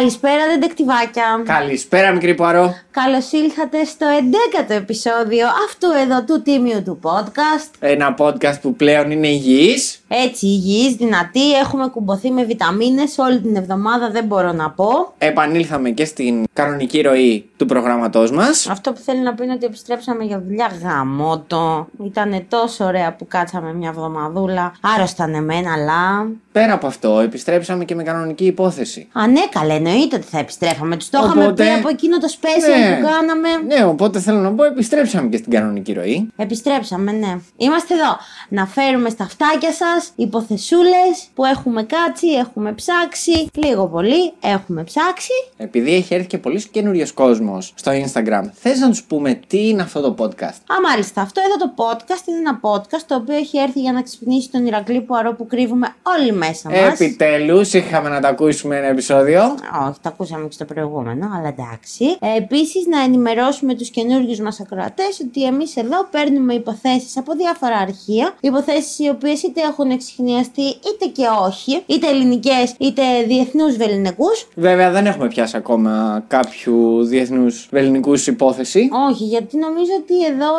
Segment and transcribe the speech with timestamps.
[0.00, 1.42] Καλησπέρα, δεντεκτιβάκια.
[1.44, 2.74] Καλησπέρα, μικρή Πουαρό.
[2.90, 7.70] Καλώς ήλθατε στο 11ο επεισόδιο αυτού εδώ του τίμιου του podcast.
[7.78, 10.00] Ένα podcast που πλέον είναι υγιής.
[10.08, 15.14] Έτσι, υγιείς, δυνατοί, έχουμε κουμποθεί με βιταμίνες όλη την εβδομάδα, δεν μπορώ να πω.
[15.18, 18.68] Επανήλθαμε και στην κανονική ροή του προγραμματός μας.
[18.68, 21.86] Αυτό που θέλει να πει είναι ότι επιστρέψαμε για δουλειά γαμότο.
[22.04, 24.72] Ήταν τόσο ωραία που κάτσαμε μια εβδομαδούλα.
[24.80, 26.30] Άρρωσταν εμένα, αλλά.
[26.52, 29.08] Πέρα από αυτό, επιστρέψαμε και με κανονική υπόθεση.
[29.12, 30.96] Α, ναι, καλέ, εννοείται ότι θα επιστρέφαμε.
[30.96, 32.96] Τους το είχαμε Οπότε- πει από εκείνο το special Ναι.
[33.00, 33.48] που κάναμε.
[33.74, 36.28] Ναι, οπότε θέλω να πω, επιστρέψαμε και στην κανονική ροή.
[36.36, 37.38] Επιστρέψαμε, ναι.
[37.56, 38.16] Είμαστε εδώ
[38.48, 43.48] να φέρουμε στα φτάκια σας υποθεσούλες που έχουμε κάτσει, έχουμε ψάξει.
[43.54, 45.32] Λίγο πολύ έχουμε ψάξει.
[45.56, 49.82] Επειδή έχει έρθει και πολύ καινούριος κόσμος στο Instagram, θες να τους πούμε τι είναι
[49.82, 51.20] αυτό το podcast; Α, μάλιστα.
[51.20, 54.66] Αυτό εδώ το podcast είναι ένα podcast το οποίο έχει έρθει για να ξυπνήσει τον
[54.66, 57.00] Ηρακλή Πουαρό που κρύβουμε όλοι μέσα μας.
[57.00, 59.54] Επιτέλους, είχαμε να τα ακούσουμε ένα επεισόδιο.
[59.88, 62.04] Όχι, το ακούσαμε και στο προηγούμενο, αλλά εντάξει.
[62.20, 67.76] Ε, Επίσης, να ενημερώσουμε τους καινούριου μας ακροατές ότι εμείς εδώ παίρνουμε υποθέσεις από διάφορα
[67.76, 68.34] αρχεία.
[68.40, 74.48] Υποθέσεις οι οποίες είτε έχουν εξηχνιαστεί είτε και όχι, είτε ελληνικές είτε διεθνούς βεληνικούς.
[74.54, 78.88] Βέβαια, δεν έχουμε πιάσει ακόμα κάποιου διεθνούς βεληνικούς υπόθεση.
[79.10, 80.50] Όχι, γιατί νομίζω ότι εδώ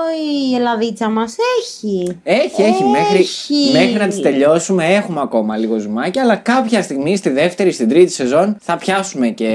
[0.52, 2.20] η Ελλαδίτσα μας έχει.
[2.24, 2.84] Έχει, έχει.
[2.84, 3.72] Μέχρι, Έχει.
[3.74, 8.12] μέχρι να τις τελειώσουμε έχουμε ακόμα λίγο ζουμάκι, αλλά κάποια στιγμή στη δεύτερη, στην τρίτη
[8.12, 9.46] σεζόν θα πιάσουμε και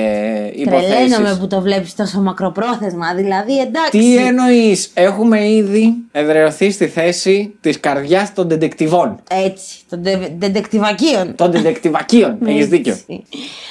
[0.65, 1.39] Τρελαίνομαι υποθέσει.
[1.39, 3.91] που το βλέπεις τόσο μακροπρόθεσμα, δηλαδή εντάξει.
[3.99, 9.19] Τι εννοείς, έχουμε ήδη εδρεωθεί στη θέση της καρδιάς των τεντεκτιβών.
[9.31, 11.35] Έτσι, των ντε- ντεντεκτιβακίων.
[11.35, 12.39] Των τεντεκτιβακίων.
[12.47, 12.93] Έχεις δίκιο.
[12.93, 13.23] Έτσι.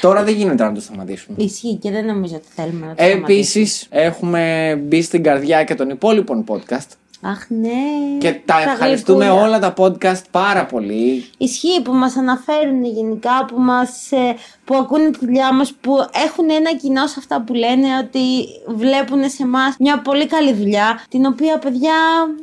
[0.02, 1.38] Τώρα δεν γίνεται να το σταματήσουμε.
[1.40, 5.90] Ισχύει και δεν νομίζω ότι θέλουμε να το Επίσης, έχουμε μπει στην καρδιά και των
[5.90, 6.88] υπόλοιπων podcast.
[7.22, 7.70] Αχ, ναι.
[8.20, 9.48] Και τα ευχαριστούμε γλυκούλια.
[9.48, 11.26] όλα τα podcast πάρα πολύ.
[11.38, 14.36] Ισχύει που μας αναφέρουν γενικά, που, μας, ε,
[14.66, 15.94] που ακούνε τη δουλειά μας, που
[16.26, 18.22] έχουν ένα κοινό σε αυτά που λένε ότι
[18.68, 21.94] βλέπουν σε εμάς μια πολύ καλή δουλειά, την οποία παιδιά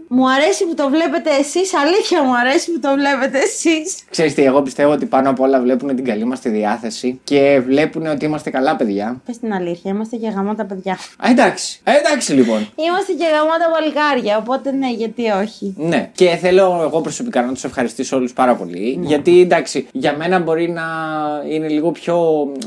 [0.08, 4.02] μου αρέσει που το βλέπετε εσείς, αλήθεια μου αρέσει που το βλέπετε εσείς.
[4.10, 7.62] Ξέρεις τι, εγώ πιστεύω ότι πάνω απ' όλα βλέπουν την καλή μας τη διάθεση και
[7.66, 9.20] βλέπουν ότι είμαστε καλά παιδιά.
[9.26, 10.92] Πες την αλήθεια, είμαστε και γαμώτα παιδιά.
[10.92, 11.80] Α, εντάξει.
[11.84, 12.68] Ε, εντάξει λοιπόν.
[12.74, 15.74] Είμαστε και γαμώτα παλικάρια, οπότε ναι, γιατί όχι.
[15.78, 16.10] Ναι.
[16.14, 18.96] Και θέλω εγώ προσωπικά να τους ευχαριστήσω όλους πάρα πολύ.
[19.00, 19.06] Ναι.
[19.06, 20.82] Γιατί εντάξει, για μένα μπορεί να
[21.48, 22.11] είναι λίγο πιο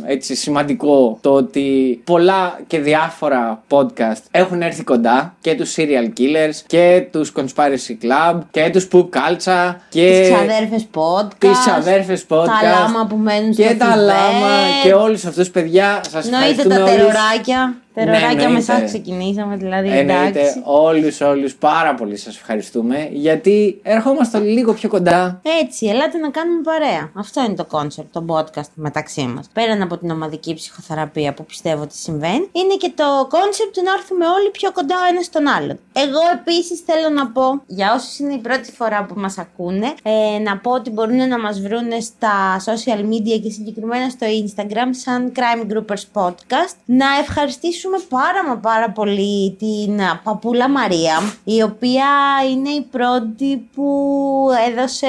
[0.06, 6.56] έτσι, σημαντικό το ότι πολλά και διάφορα podcast έχουν έρθει κοντά και τους serial killers
[6.68, 10.20] και τους conspiracy club και τους poop culture και.
[10.22, 11.36] Τις ξαδέρφες podcast.
[11.40, 14.04] τις αδέρφες podcast Τα λάμα που μένουν στο και τα Θιβέτ.
[14.06, 14.50] λάμα
[14.84, 16.02] και όλους αυτούς παιδιά.
[16.10, 16.96] Σας Εννοείται ευχαριστούμε τα όλους.
[16.96, 17.76] τεροράκια.
[17.96, 18.58] Τεροράκια με εννοείται.
[18.58, 19.88] εσά ξεκινήσαμε, δηλαδή.
[19.88, 20.62] Εννοείται Εντάξει.
[20.64, 26.62] όλους όλους πάρα πολύ σας ευχαριστούμε γιατί ερχόμαστε λίγο πιο κοντά Έτσι, ελάτε να κάνουμε
[26.62, 27.12] παρέα.
[27.16, 29.50] Αυτό είναι το concept, το podcast μεταξύ μας.
[29.54, 33.92] Πέραν από την ομαδική ψυχοθεραπεία που πιστεύω ότι συμβαίνει, είναι και το concept του να
[33.94, 35.80] έρθουμε όλοι πιο κοντά ο ένας στον άλλον.
[35.94, 40.40] Εγώ επίσης θέλω να πω, για όσους είναι η πρώτη φορά που μας ακούνε, ε,
[40.40, 42.34] να πω ότι μπορούν να μας βρουν στα
[42.68, 46.76] social media και συγκεκριμένα στο Instagram σαν Crime Groupers Podcast.
[46.86, 52.06] Να ευχαριστήσουμε πάρα μα πάρα πολύ την α, παππούλα Μαρία, η οποία
[52.52, 55.08] είναι η πρώτη που έδωσε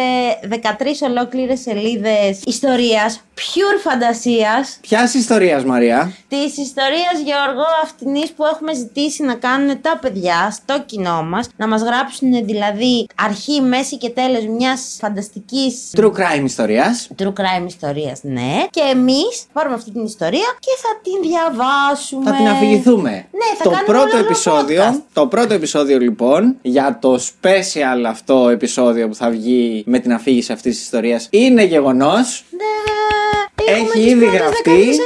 [0.50, 8.74] 13 ολόκληρες σελίδες ιστορίας, pure φαντασίας, Ποιας ιστορίας Μαρία; Της ιστορίας Γιώργο αυτινής που έχουμε
[8.74, 14.10] ζητήσει να κάνουν τα παιδιά στο κοινό μας, να μας γράψουν δηλαδή αρχή, μέση και
[14.10, 18.66] τέλος μιας φανταστικής True crime ιστορίας true crime ιστορίας, ναι.
[18.70, 22.30] Και εμείς θα πάρουμε αυτή την ιστορία και θα την διαβάσουμε.
[22.30, 25.02] Θα την αφηγηθούμε Ναι, θα Το κάνουμε πρώτο ολόκληρο επεισόδιο podcast.
[25.12, 30.52] Το πρώτο επεισόδιο λοιπόν Για το special αυτό επεισόδιο που θα βγει Με την αφήγηση
[30.52, 34.98] αυτής της ιστορίας Είναι γεγονός Ναι, έχουμε Έχει τις ήδη πρώτες γραφτεί.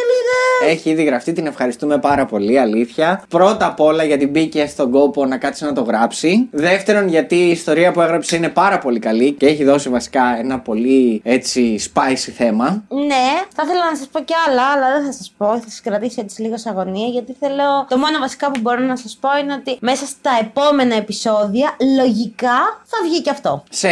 [0.61, 0.77] 13 σελίδες.
[0.77, 3.23] Έχει ήδη γραφτεί, την ευχαριστούμε πάρα πολύ, αλήθεια.
[3.29, 6.49] Πρώτα απ' όλα γιατί μπήκε στον κόπο να κάτσει να το γράψει.
[6.51, 10.59] Δεύτερον, γιατί η ιστορία που έγραψε είναι πάρα πολύ καλή και έχει δώσει βασικά ένα
[10.61, 12.85] πολύ έτσι spicy θέμα.
[12.89, 15.47] Ναι, θα ήθελα να σας πω κι άλλα, αλλά δεν θα σας πω.
[15.47, 17.87] Θα σας κρατήσω έτσι λίγο σε αγωνία, γιατί θέλω.
[17.89, 22.59] Το μόνο βασικά που μπορώ να σας πω είναι ότι μέσα στα επόμενα επεισόδια, λογικά
[22.85, 23.65] θα βγει και αυτό.
[23.71, 23.89] Σε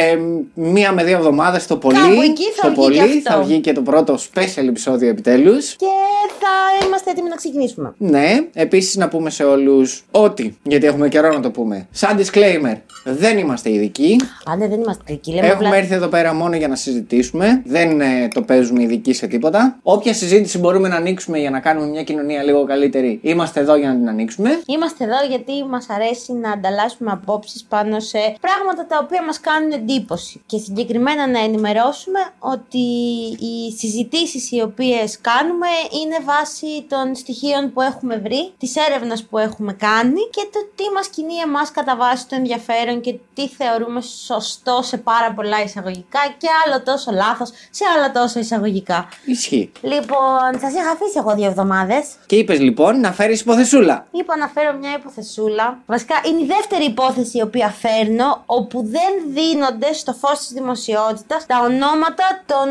[0.54, 1.96] μία με δύο εβδομάδες το πολύ.
[1.98, 3.30] Κάπου εκεί θα το βγει πολύ και αυτό.
[3.30, 5.76] θα βγει και το πρώτο special επεισόδιο επιτέλους.
[5.76, 5.86] Και
[6.40, 7.94] θα είμαστε έτοιμοι να ξεκινήσουμε.
[7.98, 12.76] Ναι, επίσης να πούμε σε όλους ότι, γιατί έχουμε καιρό να το πούμε, σαν disclaimer,
[13.04, 14.20] δεν είμαστε ειδικοί.
[14.46, 17.62] Αν δεν είμαστε κριτικοί, λέμε Έχουμε απλά- έρθει εδώ πέρα μόνο για να συζητήσουμε.
[17.66, 19.78] Δεν ε, το παίζουμε ειδικοί σε τίποτα.
[19.82, 23.88] Όποια συζήτηση μπορούμε να ανοίξουμε για να κάνουμε μια κοινωνία λίγο καλύτερη, είμαστε εδώ για
[23.88, 24.60] να την ανοίξουμε.
[24.66, 29.70] Είμαστε εδώ γιατί μας αρέσει να ανταλλάσσουμε απόψεις πάνω σε πράγματα τα οποία μας κάνουν
[29.72, 30.40] εντύπωση.
[30.46, 32.78] Και συγκεκριμένα να ενημερώσουμε ότι
[33.46, 35.66] οι συζητήσεις οι οποίες κάνουμε
[36.02, 36.16] είναι
[36.48, 41.08] βάσει των στοιχείων που έχουμε βρει, της έρευνας που έχουμε κάνει και το τι μας
[41.08, 46.48] κινεί εμάς κατά βάση το ενδιαφέρον και τι θεωρούμε σωστό σε πάρα πολλά εισαγωγικά και
[46.64, 49.08] άλλο τόσο λάθος σε άλλα τόσο εισαγωγικά.
[49.24, 49.72] Ισχύει.
[49.80, 52.04] Λοιπόν, σας είχα αφήσει εγώ δύο εβδομάδες.
[52.26, 54.06] Και είπες λοιπόν να φέρεις υποθεσούλα.
[54.10, 55.78] Είπα να φέρω μια υποθεσούλα.
[55.86, 61.46] Βασικά είναι η δεύτερη υπόθεση η οποία φέρνω, όπου δεν δίνονται στο φως της δημοσιότητας
[61.46, 62.68] τα ονόματα των...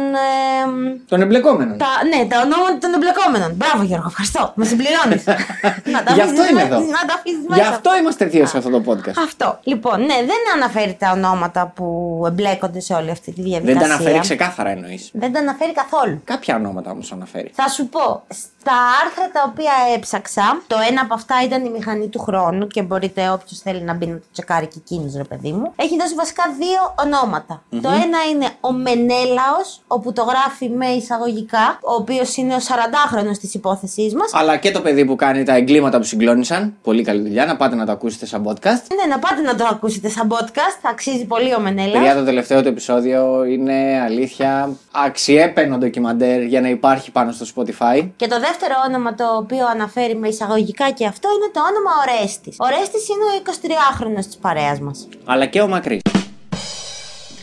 [0.64, 1.78] εμ, Των εμπλεκόμενων.
[1.78, 3.58] τα, ναι, τα ονόματα των εμπλεκόμενων.
[3.68, 4.52] Μπράβο Γιώργο, ευχαριστώ.
[4.56, 5.24] Με συμπληρώνεις.
[5.94, 6.80] να τα Γι' αφήσεις αυτό είμαι με- εδώ.
[6.80, 7.68] Να τα αφήσεις Γι' μέσα.
[7.70, 9.14] αυτό είμαστε δύο σε αυτό το podcast.
[9.28, 9.60] Αυτό.
[9.64, 11.86] Λοιπόν, ναι, δεν αναφέρει τα ονόματα που
[12.28, 13.88] εμπλέκονται σε όλη αυτή τη Δεν διαδικασία.
[13.88, 15.10] τα αναφέρει ξεκάθαρα εννοείς.
[15.14, 16.22] Δεν τα αναφέρει καθόλου.
[16.24, 17.52] Κάποια ονόματα όμως αναφέρει.
[17.54, 18.74] Θα σου πω, στα
[19.06, 23.30] άρθρα τα οποία έψαξα, το ένα από αυτά ήταν η μηχανή του χρόνου και μπορείτε
[23.30, 25.74] όποιος θέλει να μπει να το τσεκάρει και εκείνος, ρε παιδί μου.
[25.76, 27.64] Έχει δώσει βασικά δύο ονόματα.
[27.70, 33.38] Το ένα είναι ο Μενέλαος, όπου το γράφει με εισαγωγικά, ο οποίος είναι ο 40χρονο
[33.42, 34.32] της υπόθεσής μας.
[34.34, 36.74] Αλλά και το παιδί που κάνει τα εγκλήματα που συγκλώνησαν.
[36.84, 37.46] Πολύ καλή δουλειά.
[37.46, 38.82] Να πάτε να το ακούσετε σαν podcast.
[38.96, 42.16] Ναι, να πάτε να το ακούσετε σαν podcast, αξίζει πολύ ο Παιδιά, Μενέλαο.
[42.16, 48.10] το τελευταίο του επεισόδιο είναι αλήθεια αξιέπαινο ντοκιμαντέρ για να υπάρχει πάνω στο Spotify.
[48.16, 52.56] Και το δεύτερο όνομα το οποίο αναφέρει με εισαγωγικά και αυτό είναι το όνομα Ορέστης.
[52.60, 55.08] Ορέστης είναι ο 23χρονο της παρέας μας.
[55.26, 56.02] Αλλά και ο Μακρύς.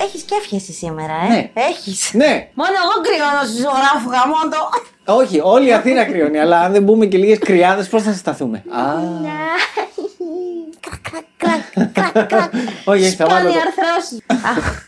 [0.04, 1.50] Έχεις και εύχεση σήμερα, ε; Ναι.
[1.54, 2.10] Έχεις.
[2.14, 4.56] Ναι, Μόνο εγώ κρυώνω σου ζωγράφου γαμόντο.
[5.22, 6.38] όχι, όλη η Αθήνα κρυώνει.
[6.38, 8.82] αλλά αν δεν μπούμε και λίγες κρυάδες, πώς θα συσταθούμε; Α,
[10.84, 12.52] Κρακ, κρακ, κρακ, κρακ, κρακ.
[12.84, 14.20] Όχι, θα βάλω Σπάνι το- αρθρώσεις.
[14.44, 14.82] Αχ.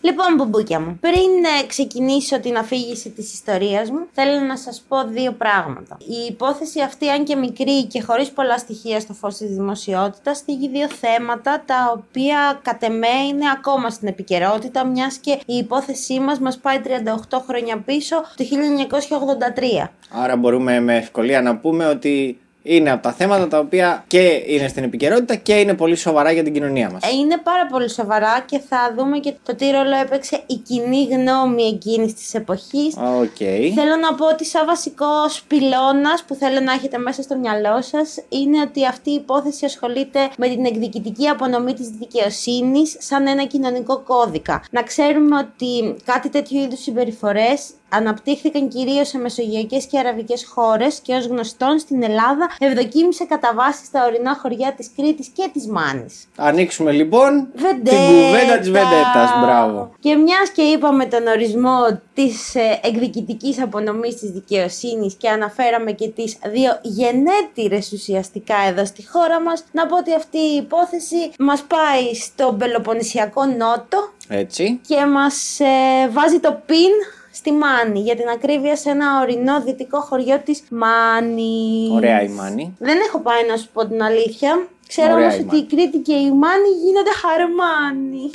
[0.00, 5.04] Λοιπόν, μπουμπούκια μου, πριν ε, ξεκινήσω την αφήγηση της ιστορίας μου, θέλω να σας πω
[5.08, 5.96] δύο πράγματα.
[6.00, 10.68] Η υπόθεση αυτή, αν και μικρή και χωρίς πολλά στοιχεία στο φως της δημοσιότητας, θίγει
[10.68, 16.38] δύο θέματα τα οποία κατ' εμέ είναι ακόμα στην επικαιρότητα, μιας και η υπόθεσή μας
[16.38, 19.90] μας πάει 38 χρόνια πίσω, το 1983.
[20.10, 24.68] Άρα μπορούμε με ευκολία να πούμε ότι είναι από τα θέματα τα οποία και είναι
[24.68, 27.02] στην επικαιρότητα και είναι πολύ σοβαρά για την κοινωνία μας.
[27.02, 31.08] Ε, Είναι πάρα πολύ σοβαρά και θα δούμε και το τι ρόλο έπαιξε η κοινή
[31.10, 32.96] γνώμη εκείνης της εποχής.
[32.96, 33.36] Οκ.
[33.74, 38.16] Θέλω να πω ότι σαν βασικός πυλώνας που θέλω να έχετε μέσα στο μυαλό σας
[38.28, 43.98] είναι ότι αυτή η υπόθεση ασχολείται με την εκδικητική απονομή της δικαιοσύνης σαν ένα κοινωνικό
[43.98, 44.64] κώδικα.
[44.70, 51.14] Να ξέρουμε ότι κάτι τέτοιου είδους συμπεριφορές αναπτύχθηκαν κυρίως σε μεσογειακές και αραβικές χώρες και
[51.14, 56.24] ως γνωστόν στην Ελλάδα ευδοκίμησε κατά βάση στα ορεινά χωριά της Κρήτης και της Μάνης.
[56.36, 57.96] Ανοίξουμε λοιπόν Βεντέτα.
[57.96, 59.30] την κουβέντα της Βεντέτας.
[59.42, 59.92] Μπράβο.
[60.00, 66.08] Και μιας και είπαμε τον ορισμό της ε, εκδικητικής απονομής της δικαιοσύνης και αναφέραμε και
[66.08, 71.62] τις δύο γενέτειρες ουσιαστικά εδώ στη χώρα μας, να πω ότι αυτή η υπόθεση μας
[71.62, 74.80] πάει στον Πελοποννησιακό Νότο Έτσι.
[74.86, 76.92] και μας ε, βάζει το πιν
[77.34, 81.90] στη Μάνη, για την ακρίβεια σε ένα ορεινό δυτικό χωριό της Μάνης.
[81.90, 82.76] Ωραία η Μάνη.
[82.78, 84.66] Δεν έχω πάει να σου πω την αλήθεια.
[84.88, 85.66] Ξέρω Ωραία όμως η ότι η Μάνη.
[85.66, 88.30] Κρήτη και η Μάνη γίνονται χαρμάνοι.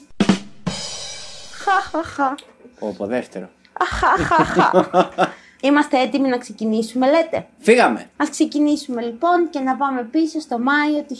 [1.63, 2.35] Χαχαχα.
[2.79, 3.49] Όπω δεύτερο.
[3.81, 4.71] Αχαχαχα.
[5.61, 8.09] Είμαστε έτοιμοι να ξεκινήσουμε, λέτε; Φύγαμε.
[8.17, 11.15] Ας ξεκινήσουμε λοιπόν και να πάμε πίσω στο Μάιο του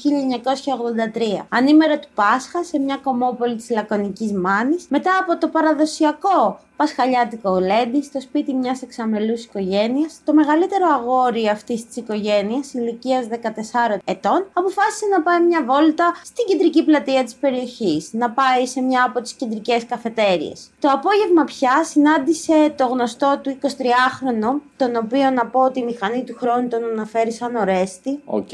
[1.39, 1.45] 1983.
[1.49, 8.01] Ανήμερα του Πάσχα σε μια κομμόπολη της Λακωνικής Μάνης, μετά από το παραδοσιακό πασχαλιάτικο γλέντι
[8.03, 15.05] στο σπίτι μιας εξαμελούς οικογένειας, το μεγαλύτερο αγόρι αυτής της οικογένειας, ηλικίας 14 ετών, αποφάσισε
[15.13, 19.33] να πάει μια βόλτα στην κεντρική πλατεία της περιοχής, να πάει σε μια από τις
[19.33, 20.69] κεντρικές καφετέριες.
[20.79, 26.23] Το απόγευμα πια συνάντησε το γνωστό του 23χρονο, τον οποίο να πω ότι η μηχανή
[26.23, 28.53] του χρόνου τον αναφέρει σαν ορέστη, Οκ.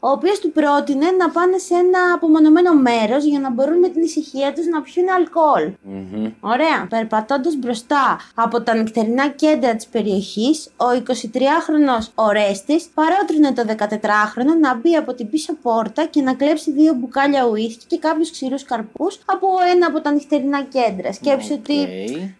[0.00, 4.02] ο οποίος του πρότεινε να πάνε σε ένα απομονωμένο μέρος για να μπορούν με την
[4.02, 5.72] ησυχία τους να πιούν αλκοόλ.
[5.82, 6.32] Μμμ.
[6.40, 6.86] Ωραία.
[6.88, 14.74] Περπατώντας μπροστά από τα νυχτερινά κέντρα της περιοχής, ο 23χρονος Ορέστης παρότρινε τον 14χρονο να
[14.74, 19.18] μπει από την πίσω πόρτα και να κλέψει δύο μπουκάλια ουίσκι και κάποιους ξηρούς καρπούς
[19.24, 21.12] από ένα από τα νυχτερινά κέντρα.
[21.12, 21.88] Σκέψου ότι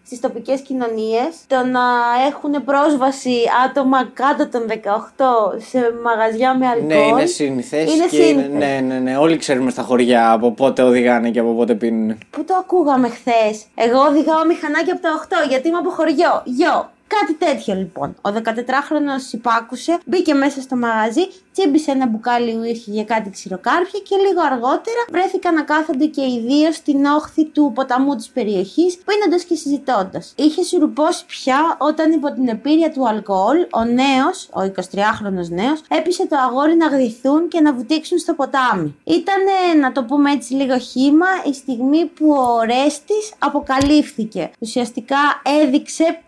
[0.05, 1.81] στις τοπικές κοινωνίες το να
[2.27, 6.87] έχουν πρόσβαση άτομα κάτω των 18 σε μαγαζιά με αλκοόλ.
[6.87, 7.93] Ναι, είναι σύνηθες.
[7.93, 8.51] Είναι και σύνηθες.
[8.51, 9.17] ναι, ναι, ναι.
[9.17, 12.17] Όλοι ξέρουμε στα χωριά από πότε οδηγάνε και από πότε πίνουν.
[12.29, 15.08] Πού το ακούγαμε χθες; Εγώ οδηγάω μηχανάκι από τα 8
[15.47, 16.41] γιατί είμαι από χωριό.
[16.45, 16.91] Γιο.
[17.07, 18.15] Κάτι τέτοιο λοιπόν.
[18.21, 21.21] Ο 14χρονο υπάκουσε, μπήκε μέσα στο μαγαζί,
[21.59, 26.43] τσίμπησε ένα μπουκάλι ουίσκι για κάτι ξηροκάρπια και λίγο αργότερα βρέθηκαν να κάθονται και οι
[26.47, 30.33] δύο στην όχθη του ποταμού της περιοχής, πίνοντας και συζητώντας.
[30.35, 36.27] Είχε σουρουπώσει πια όταν υπό την επίρρεια του αλκοόλ ο νέος, ο 23χρονο νέος, έπεισε
[36.27, 38.95] το αγόρι να γδυθούν και να βουτήξουν στο ποτάμι.
[39.03, 39.43] Ήταν,
[39.79, 44.51] να το πούμε έτσι λίγο χήμα, η στιγμή που ο Ρέστης αποκαλύφθηκε.
[44.59, 45.17] Ουσιαστικά
[45.61, 46.19] έδειξε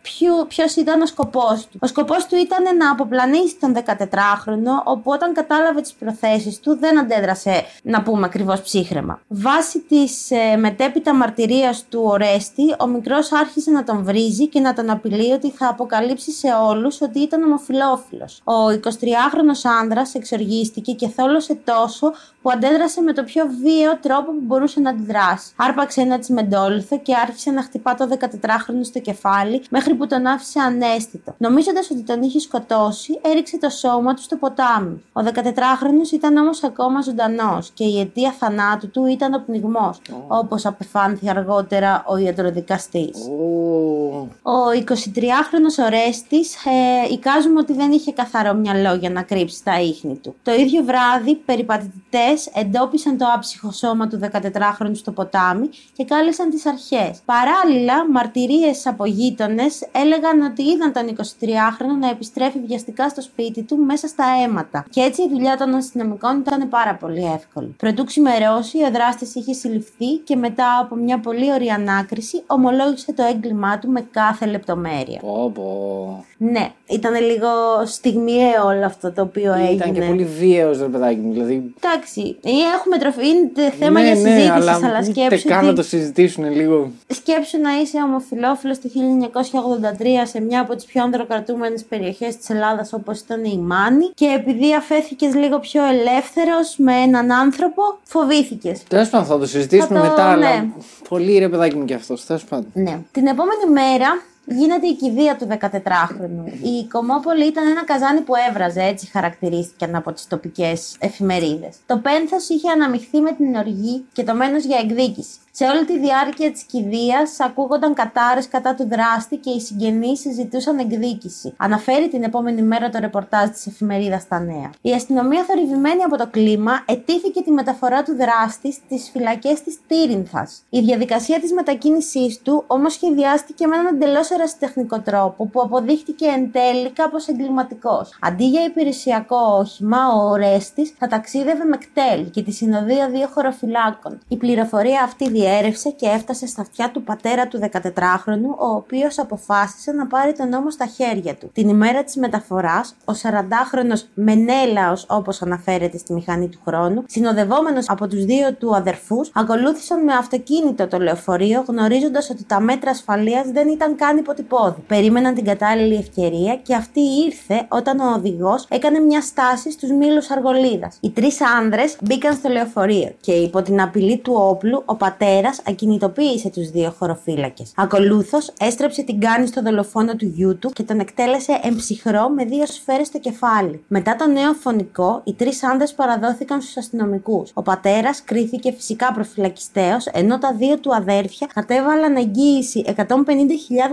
[0.47, 1.79] ποιο ήταν ο σκοπός του.
[1.81, 6.99] Ο σκοπός του ήταν να αποπλανήσει τον 14χρονο, όπου όταν κατάλαβε τις προθέσεις του δεν
[6.99, 9.21] αντέδρασε, να πούμε ακριβώς ψύχρεμα.
[9.27, 14.73] Βάσει της ε, μετέπειτα μαρτυρίας του Ορέστη, ο μικρός άρχισε να τον βρίζει και να
[14.73, 18.41] τον απειλεί ότι θα αποκαλύψει σε όλους ότι ήταν ομοφυλόφιλος.
[18.43, 24.41] Ο 23χρονο άνδρας εξοργίστηκε και θόλωσε τόσο που αντέδρασε με το πιο βίαιο τρόπο που
[24.41, 25.53] μπορούσε να αντιδράσει.
[25.55, 30.59] Άρπαξε ένα τσιμεντόλιθο και άρχισε να χτυπά το 14χρονο στο κεφάλι μέχρι που τον άφησε
[30.59, 31.35] ανέστητο.
[31.37, 35.03] Νομίζοντας ότι τον είχε σκοτώσει, έριξε το σώμα του στο ποτάμι.
[35.13, 40.13] Ο 14χρονο ήταν όμως ακόμα ζωντανός και η αιτία θανάτου του ήταν ο πνιγμός, oh.
[40.27, 43.17] όπως απεφάνθη αργότερα ο ιατροδικαστής.
[43.17, 44.27] Oh.
[44.41, 50.15] Ο 23χρονο Ορέστης ε, εικάζουμε ότι δεν είχε καθαρό μυαλό για να κρύψει τα ίχνη
[50.15, 50.35] του.
[50.43, 56.65] Το ίδιο βράδυ, περιπατητές εντόπισαν το άψυχο σώμα του 14χρονου στο ποτάμι και κάλεσαν τις
[56.65, 57.21] αρχές.
[57.25, 63.77] Παράλληλα, μαρτυρίες από γείτονες έλεγαν ότι είδαν τον 23χρονο να επιστρέφει βιαστικά στο σπίτι του
[63.77, 64.85] μέσα στα αίματα.
[64.89, 67.75] Και έτσι η δουλειά των αστυνομικών ήταν πάρα πολύ εύκολη.
[67.77, 73.23] Προτού ξημερώσει, ο δράστης είχε συλληφθεί και μετά από μια πολύ ωραία ανάκριση ομολόγησε το
[73.23, 75.19] έγκλημά του με κάθε λεπτομέρεια.
[75.19, 76.25] Πω, πω.
[76.37, 77.49] Ναι, ήταν λίγο
[77.85, 79.71] στιγμιαίο όλο αυτό το οποίο έγινε.
[79.71, 81.31] Ήταν και πολύ βίαιος, ρε παιδάκι μου.
[81.33, 81.73] Δηλαδή...
[81.81, 82.37] Εντάξει,
[82.77, 85.47] έχουμε τροφή, είναι θέμα ναι, για ναι, συζήτηση, αλλά, αλλά σκέψου.
[85.47, 86.91] καν να ότι- το συζητήσουν λίγο.
[87.07, 92.93] Σκέψου να είσαι ομοφιλόφιλος το 1983 σε μια από τις πιο ανδροκρατούμενες περιοχές της Ελλάδας
[92.93, 98.83] όπως ήταν η Μάνη και επειδή αφέθηκες λίγο πιο ελεύθερος με έναν άνθρωπο, φοβήθηκες.
[98.83, 100.67] Τέλος πάντων, θα το συζητήσουμε Θα το- μετά, αλλά ναι.
[101.09, 102.25] πολύ ρε παιδάκι μου κι αυτός.
[102.25, 102.67] Τέλος πάντων.
[102.73, 102.99] Ναι.
[103.11, 106.47] Την επόμενη μέρα γίνεται η κηδεία του 14χρονου.
[106.63, 111.75] Η Κομμόπολη ήταν ένα καζάνι που έβραζε, έτσι χαρακτηρίστηκαν από τις τοπικές εφημερίδες.
[111.85, 115.29] Το πένθος είχε αναμειχθεί με την οργή και το μένος για εκδίκηση.
[115.53, 120.77] Σε όλη τη διάρκεια της κηδείας ακούγονταν κατάρες κατά του δράστη και οι συγγενείς συζητούσαν
[120.77, 121.53] εκδίκηση.
[121.57, 124.69] Αναφέρει την επόμενη μέρα το ρεπορτάζ της εφημερίδας στα νέα.
[124.81, 130.63] Η αστυνομία, θορυβημένη από το κλίμα, ετήθηκε τη μεταφορά του δράστη στις φυλακές της Τύρινθας.
[130.69, 136.51] Η διαδικασία της μετακίνησής του όμως σχεδιάστηκε με έναν εντελώς ερασιτεχνικό τρόπο που αποδείχτηκε εν
[136.51, 138.17] τέλει κάπως εγκληματικός.
[138.21, 144.19] Αντί για υπηρεσιακό όχημα, ο Ορέστης θα ταξίδευε με κτέλ και τη συνοδεία δύο χωροφυλάκων.
[144.27, 149.91] Η πληροφορία αυτή διέρευσε και έφτασε στα αυτιά του πατέρα του 14χρονου, ο οποίος αποφάσισε
[149.91, 151.49] να πάρει τον νόμο στα χέρια του.
[151.53, 158.07] Την ημέρα της μεταφοράς, ο 40χρονο Μενέλαος, όπως αναφέρεται στη μηχανή του χρόνου, συνοδευόμενος από
[158.07, 163.67] τους δύο του αδερφούς, ακολούθησαν με αυτοκίνητο το λεωφορείο, γνωρίζοντας ότι τα μέτρα ασφαλείας δεν
[163.67, 164.81] ήταν καν υποτυπώδη.
[164.87, 170.29] Περίμεναν την κατάλληλη ευκαιρία και αυτή ήρθε όταν ο οδηγός έκανε μια στάση στους μήλους
[170.29, 170.97] Αργολίδας.
[171.01, 175.29] Οι τρεις άνδρες μπήκαν στο λεωφορείο και υπό την απειλή του όπλου, ο πατέρας
[175.67, 177.71] ακινητοποίησε τους δύο χωροφύλακες.
[177.75, 182.65] Ακολούθως έστρεψε την κάνη στο δολοφόνο του γιού του και τον εκτέλεσε εμψυχρό με δύο
[182.65, 183.83] σφαίρες στο κεφάλι.
[183.87, 187.51] Μετά το νέο φωνικό, οι τρεις άνδρε παραδόθηκαν στους αστυνομικούς.
[187.53, 193.03] Ο πατέρας κρίθηκε φυσικά προφυλακιστέο, ενώ τα δύο του αδέρφια κατέβαλαν εγγύηση 150.000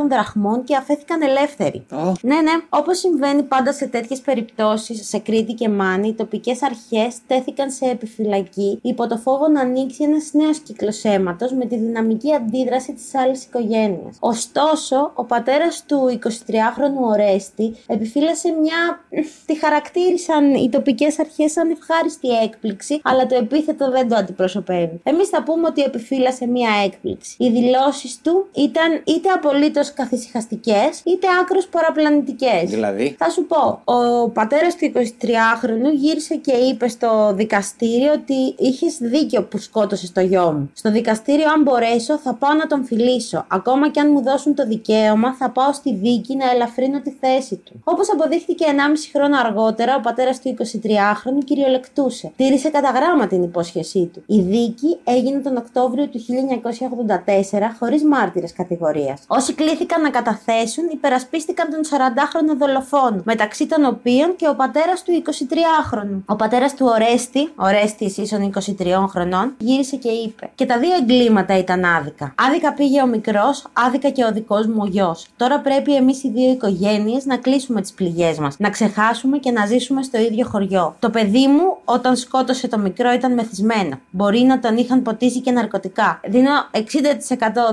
[0.08, 1.86] δραχμών και αφέθηκαν ελεύθεροι.
[1.92, 2.12] Ω.
[2.22, 2.52] Ναι, ναι.
[2.68, 7.84] Όπως συμβαίνει πάντα σε τέτοιες περιπτώσεις, σε Κρήτη και Μάνη, οι τοπικές αρχές τέθηκαν σε
[7.84, 13.14] επιφυλακή υπό το φόβο να ανοίξει ένας νέος κύκλος αίματος με τη δυναμική αντίδραση της
[13.14, 14.16] άλλης οικογένειας.
[14.20, 19.00] Ωστόσο, ο πατέρας του 23χρονου Ορέστη επιφύλασε μια.
[19.46, 25.00] τη χαρακτήρισαν οι τοπικές αρχές σαν ευχάριστη έκπληξη, αλλά το επίθετο δεν το αντιπροσωπεύει.
[25.02, 27.34] Εμείς θα πούμε ότι επιφύλασε μια έκπληξη.
[27.38, 32.70] Οι δηλώσεις του ήταν είτε απολύτως καθησυχαστικές είτε άκρο παραπλανητικές.
[32.70, 38.96] Δηλαδή; Θα σου πω, ο πατέρας του 23χρονου γύρισε και είπε στο δικαστήριο ότι είχες
[39.00, 40.70] δίκιο που σκότωσε το γιο μου.
[40.74, 41.17] Στο δικαστήριο,
[41.54, 43.44] αν μπορέσω, θα πάω να τον φιλήσω.
[43.48, 47.56] Ακόμα και αν μου δώσουν το δικαίωμα, θα πάω στη δίκη να ελαφρύνω τη θέση
[47.56, 47.80] του.
[47.84, 48.74] Όπως αποδείχθηκε 1,5
[49.12, 52.32] χρόνο αργότερα, ο πατέρας του 23χρονου κυριολεκτούσε.
[52.36, 54.22] Τήρησε κατά γράμμα την υπόσχεσή του.
[54.26, 59.20] Η δίκη έγινε τον Οκτώβριο του 1984 χωρίς μάρτυρες κατηγορίας.
[59.26, 65.12] Όσοι κλήθηκαν να καταθέσουν υπερασπίστηκαν τον 40χρονο δολοφόνο, μεταξύ των οποίων και ο πατέρας του
[65.12, 66.22] 23χρονου.
[66.26, 71.58] Ο πατέρας του Ορέστη, Ορέστη ίσον 23 χρονών, γύρισε και είπε: Και τα δύο εγκλήματα
[71.58, 72.34] ήταν άδικα.
[72.46, 75.26] Άδικα πήγε ο μικρός, άδικα και ο δικός μου ο γιος.
[75.36, 79.66] Τώρα πρέπει εμείς οι δύο οικογένειες να κλείσουμε τις πληγές μας, να ξεχάσουμε και να
[79.66, 80.96] ζήσουμε στο ίδιο χωριό.
[80.98, 83.98] Το παιδί μου, όταν σκότωσε το μικρό, ήταν μεθυσμένο.
[84.10, 86.20] Μπορεί να τον είχαν ποτίσει και ναρκωτικά.
[86.24, 86.78] Δίνω 60%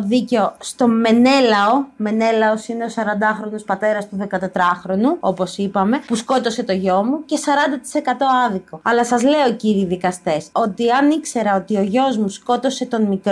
[0.01, 1.85] δίκιο στο Μενέλαο.
[1.97, 7.37] Μενέλαος είναι ο 40χρονο πατέρας του 14χρονου, όπως είπαμε, που σκότωσε το γιο μου, και
[7.37, 8.79] 40% άδικο.
[8.83, 13.23] Αλλά σας λέω, κύριοι δικαστές, ότι αν ήξερα ότι ο γιος μου σκότωσε τον μικρό,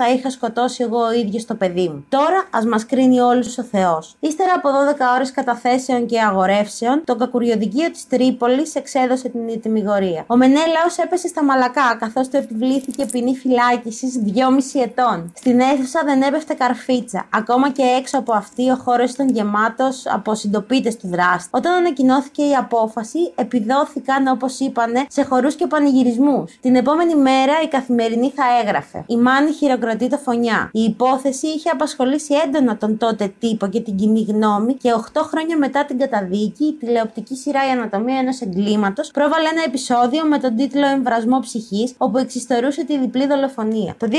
[0.00, 2.04] θα είχα σκοτώσει εγώ ο ίδιος το παιδί μου.
[2.08, 4.16] Τώρα ας μας κρίνει όλους ο Θεός.
[4.20, 10.24] Ύστερα από 12 ώρες καταθέσεων και αγορεύσεων, το κακουριοδικείο της Τρίπολης εξέδωσε την ητημιγορία.
[10.26, 15.32] Ο Μενέλαος έπεσε στα μαλακά, καθώς του επιβλήθηκε ποινή φυλάκισης 2,5 ετών.
[15.36, 17.26] Στην αίθουσα δεν έπεφτε καρφίτσα.
[17.32, 21.48] Ακόμα και έξω από αυτή ο χώρος ήταν γεμάτος από συντοπίτες του δράστη.
[21.50, 26.58] Όταν ανακοινώθηκε η απόφαση, επιδόθηκαν, όπως είπανε, σε χορούς και πανηγυρισμούς.
[26.60, 29.04] Την επόμενη μέρα η καθημερινή θα έγραφε.
[29.06, 30.70] Η Μάνη χειροκροτεί το φωνιά.
[30.72, 35.56] Η υπόθεση είχε απασχολήσει έντονα τον τότε τύπο και την κοινή γνώμη και 8 χρόνια
[35.58, 40.56] μετά την καταδίκη, η τηλεοπτική σειρά Η Ανατομία ενός Εγκλήματος πρόβαλε ένα επεισόδιο με τον
[40.56, 43.94] τίτλο Εμβρασμό ψυχής, όπου εξιστορούσε τη διπλή δολοφονία.
[43.98, 44.14] Το 2006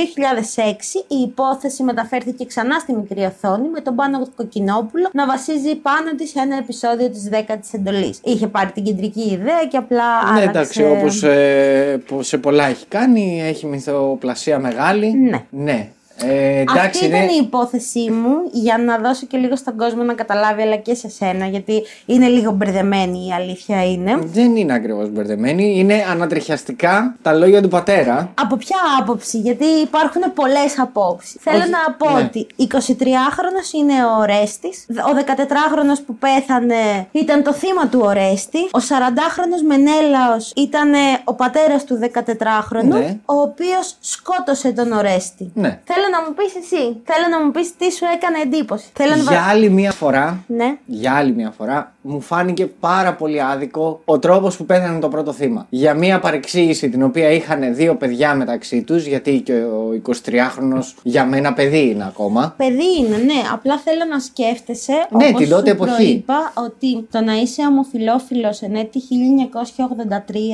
[1.08, 6.36] η υπόθεση μεταφέρθηκε ξανά στη μικρή οθόνη με τον Πάνο Κοκκινόπουλο να βασίζει πάνω της
[6.36, 8.20] ένα επεισόδιο της 10η εντολής.
[8.24, 10.24] Είχε πάρει την κεντρική ιδέα και απλά.
[10.24, 10.50] Ναι, άλλαξε...
[10.50, 14.99] εντάξει, όπως ε, που σε πολλά έχει κάνει, έχει μυθοπλασία μεγάλη.
[15.08, 15.46] Ναι.
[15.50, 15.90] ναι.
[16.24, 20.04] Ε, εντάξει, Αυτή ήταν είναι- η υπόθεσή μου για να δώσω και λίγο στον κόσμο
[20.04, 24.20] να καταλάβει, αλλά και σε σένα, γιατί είναι λίγο μπερδεμένη η αλήθεια είναι.
[24.24, 25.80] Δεν είναι ακριβώς μπερδεμένη.
[25.80, 28.32] Είναι ανατριχιαστικά τα λόγια του πατέρα.
[28.42, 31.36] Από ποια άποψη, γιατί υπάρχουν πολλές απόψεις.
[31.40, 32.22] Θέλω Όχι, να πω ναι.
[32.24, 34.68] ότι 23χρονο είναι ο Ορέστη,
[35.10, 40.92] ο 14χρονο που πέθανε ήταν το θύμα του Ορέστη, ο 40χρονο Μενέλαος ήταν
[41.24, 43.18] ο πατέρας του 14χρονου, Ναι.
[43.26, 45.52] ο οποίος σκότωσε τον Ορέστη.
[45.54, 45.80] Ναι.
[45.84, 48.90] Θέλω να μου πεις εσύ, θέλω να μου πεις τι σου έκανε εντύπωση.
[48.94, 50.78] Θέλω να Για άλλη μία φορά, Ναι.
[50.86, 55.32] για άλλη μία φορά, μου φάνηκε πάρα πολύ άδικο ο τρόπος που πέθανε το πρώτο
[55.34, 55.66] θύμα.
[55.70, 61.26] Για μία παρεξήγηση την οποία είχαν δύο παιδιά μεταξύ τους, γιατί και ο 23χρονο για
[61.26, 62.54] μένα παιδί είναι ακόμα.
[62.58, 63.42] Παιδί είναι, ναι.
[63.54, 64.94] Απλά θέλω να σκέφτεσαι.
[64.94, 65.96] Ναι, όπως την τότε σου εποχή.
[65.96, 69.02] προείπα ότι το να είσαι ομοφιλόφιλο εν έτη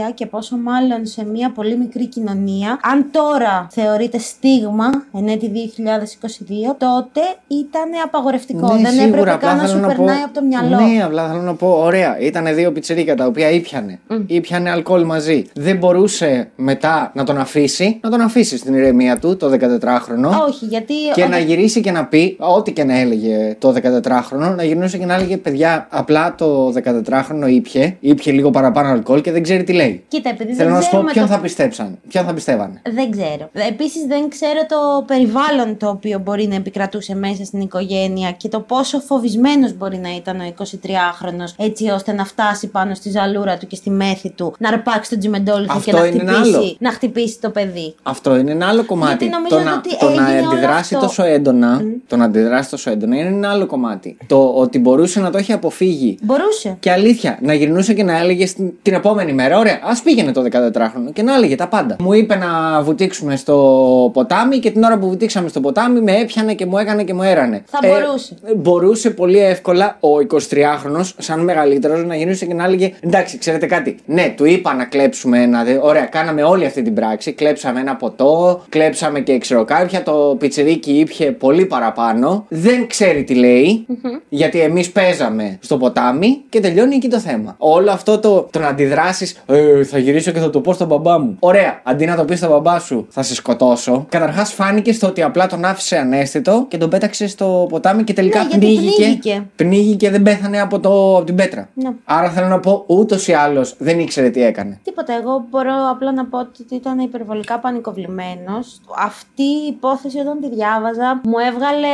[0.09, 5.51] 1983 και πόσο μάλλον σε μια πολύ μικρή κοινωνία, αν τώρα θεωρείται στίγμα εν έτη
[5.55, 8.73] 2022, τότε ήταν απαγορευτικό.
[8.73, 10.79] Ναι, Δεν σίγουρα, έπρεπε απλά καν να θέλω σου να πω- περνάει από το μυαλό.
[10.85, 13.99] Ναι, απλά θέλω να πω, ωραία, ήταν δύο πιτσερίκα τα οποία ήπιανε.
[14.27, 15.45] Ήπιανε αλκοόλ μαζί.
[15.53, 20.29] Δεν μπορούσε μετά να τον αφήσει, να τον αφήσει στην ηρεμία του το 14χρονο.
[20.47, 20.93] Όχι, γιατί.
[21.13, 24.97] Και ο- να γυρίσει και να πει, ό,τι και να έλεγε το 14χρονο, να γυρνούσε
[24.97, 29.63] και να έλεγε: Παιδιά, απλά το 14χρονο ήπια, ήπια λίγο παραπάνω αλκοόλ και δεν ξέρει
[29.63, 30.03] τι λέει.
[30.07, 31.97] Κοίτα, επειδή Θέλω δεν να σου πω ξέρουμε ποιον το θα πιστέψαν.
[32.07, 32.81] Ποιον θα πιστεύανε.
[32.93, 33.49] Δεν ξέρω.
[33.69, 38.59] Επίσης, δεν ξέρω το περιβάλλον το οποίο μπορεί να επικρατούσε μέσα στην οικογένεια και το
[38.59, 41.24] πόσο φοβισμένος μπορεί να ήταν ο 23χρονο
[41.57, 45.19] έτσι ώστε να φτάσει πάνω στη ζαλούρα του και στη μέθη του, να αρπάξει τον
[45.19, 46.75] τζιμεντόλιθο και Αυτό να είναι ένα χτυπήσει, άλλο.
[46.79, 47.95] να χτυπήσει το παιδί.
[48.03, 49.25] Αυτό είναι ένα άλλο κομμάτι.
[49.25, 51.07] Γιατί νομίζω το να, ότι το να έγινε όλο αντιδράσει αυτό.
[51.07, 54.17] τόσο έντονα, το να αντιδράσει τόσο έντονα είναι ένα άλλο κομμάτι.
[54.27, 56.17] Το ότι μπορούσε να το έχει αποφύγει.
[56.21, 56.77] Μπορούσε.
[56.79, 60.41] Και αλήθεια, να γυρνούσε και να έλεγε στην- την επόμενη μέρα: Ωραία, ας πήγαινε το
[60.41, 61.95] 14χρονο και να έλεγε τα πάντα.
[61.99, 66.53] Μου είπε να βουτήξουμε στο ποτάμι και την ώρα που βουτήξαμε στο ποτάμι με έπιανε
[66.53, 67.63] και μου έκανε και μου έρανε.
[67.65, 68.35] Θα μπορούσε.
[68.43, 73.65] Ε, μπορούσε πολύ εύκολα ο 23χρονο, σαν μεγαλύτερος, να γυρνούσε και να έλεγε: Εντάξει, ξέρετε
[73.65, 73.95] κάτι.
[74.05, 75.63] Ναι, του είπα να κλέψουμε ένα.
[75.63, 77.31] δε- Ωραία, κάναμε όλη αυτή την πράξη.
[77.31, 80.03] Κλέψαμε ένα ποτό, κλέψαμε και ξέρω κάποια.
[80.03, 82.45] Το πιτσιρίκι ήπια πολύ παραπάνω.
[82.49, 83.85] Δεν ξέρει τι λέει,
[84.29, 87.55] γιατί εμείς παίζαμε στο ποτάμι και τελειώνει εκεί το θέμα.
[87.57, 91.19] Όλο αυτό το, το να αντιδράσεις, ε, θα γυρίσω και θα το πω στον μπαμπά
[91.19, 91.35] μου.
[91.39, 94.05] Ωραία, αντί να το πεις στον μπαμπά σου, θα σε σκοτώσω.
[94.09, 98.39] Καταρχάς φάνηκε στο ότι απλά τον άφησε ανέστητο και τον πέταξε στο ποτάμι και τελικά
[98.39, 99.03] Ναι, γιατί πνίγηκε.
[99.03, 99.45] πνίγηκε.
[99.55, 101.69] Πνίγηκε, δεν πέθανε από το από την πέτρα.
[101.73, 101.89] Ναι.
[102.05, 104.79] Άρα θέλω να πω, ούτως ή άλλως δεν ήξερε τι έκανε.
[104.83, 105.13] Τίποτα.
[105.13, 108.81] Εγώ μπορώ απλά να πω ότι ήταν υπερβολικά πανικοβλημένος.
[108.97, 111.87] Αυτή η υπόθεση όταν τη διάβαζα μου έβγαλε,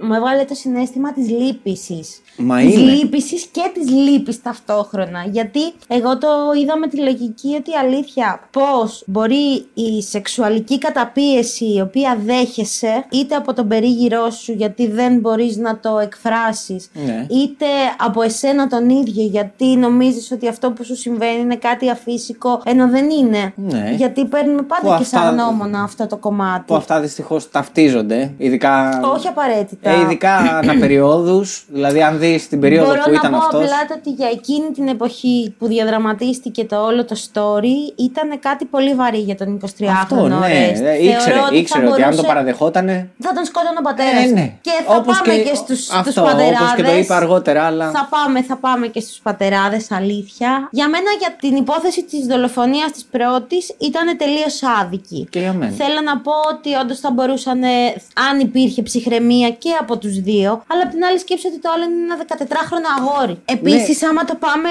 [0.00, 2.18] μου έβγαλε το συνέστημα της λύπησης.
[2.36, 2.92] Μα Της είναι.
[2.92, 5.24] λύπησης και της λύπης ταυτόχρονα.
[5.30, 6.28] Γιατί εγώ το
[6.62, 13.04] είδα με τη λογική ότι η αλήθεια πώς μπορεί η σεξουαλική καταπίεση η οποία δέχεσαι
[13.10, 17.26] είτε από τον περίγυρό σου γιατί δεν μπορείς να το εκφράσεις, Ναι.
[17.30, 17.66] είτε
[17.98, 22.88] από εσένα τον ίδιο γιατί νομίζεις ότι αυτό που σου συμβαίνει είναι κάτι αφύσικο ενώ
[22.88, 23.92] δεν είναι; Ναι.
[23.96, 26.62] Γιατί παίρνουμε πάντα Που και αυτά- σαν γνώμονα αυτό το κομμάτι.
[26.66, 28.32] Που αυτά δυστυχώς ταυτίζονται.
[28.38, 29.00] Ειδικά.
[29.14, 29.90] Όχι απαραίτητα.
[29.90, 31.44] Ε, ειδικά αναπεριόδου.
[31.74, 33.60] δηλαδή, αν δεις την περίοδο Μπορώ που να ήταν πω αυτός.
[33.62, 38.64] απλά το ότι για εκείνη την εποχή που διαδραματίστηκε το όλο το story ήταν κάτι
[38.64, 40.34] πολύ βαρύ για τον 23χρονο Αυτό, ναι.
[40.34, 40.84] Ορέστη.
[40.86, 43.08] Ε, Ήξερε, Θεωρώ ότι ήξερε θα ότι αν το μπορούσε- παραδεχότανε.
[43.20, 44.24] Θα τον σκότωνε ο πατέρας.
[44.24, 44.52] Ε, ναι.
[44.60, 46.72] Και θα Όπως πάμε και- και, στους, αυτό, στους όπως πατεράδες.
[46.76, 50.68] και το είπα αργότερα, αλλά- Θα πάμε, θα πάμε και στους πατεράδες, αλήθεια.
[50.70, 55.26] Για μένα για την υπόθεση της δολοφονίας της πρώτης ήταν τελείως άδικη.
[55.30, 55.72] Και για μένα.
[55.72, 57.94] Θέλω να πω ότι όντως θα μπορούσαν, ε,
[58.30, 61.84] αν υπήρχε ψυχραιμία και από τους δύο, αλλά απ' την άλλη σκέψη ότι το άλλο
[61.84, 63.42] είναι ένα 14χρονο αγόρι.
[63.44, 64.68] Επίσης, άμα το πάμε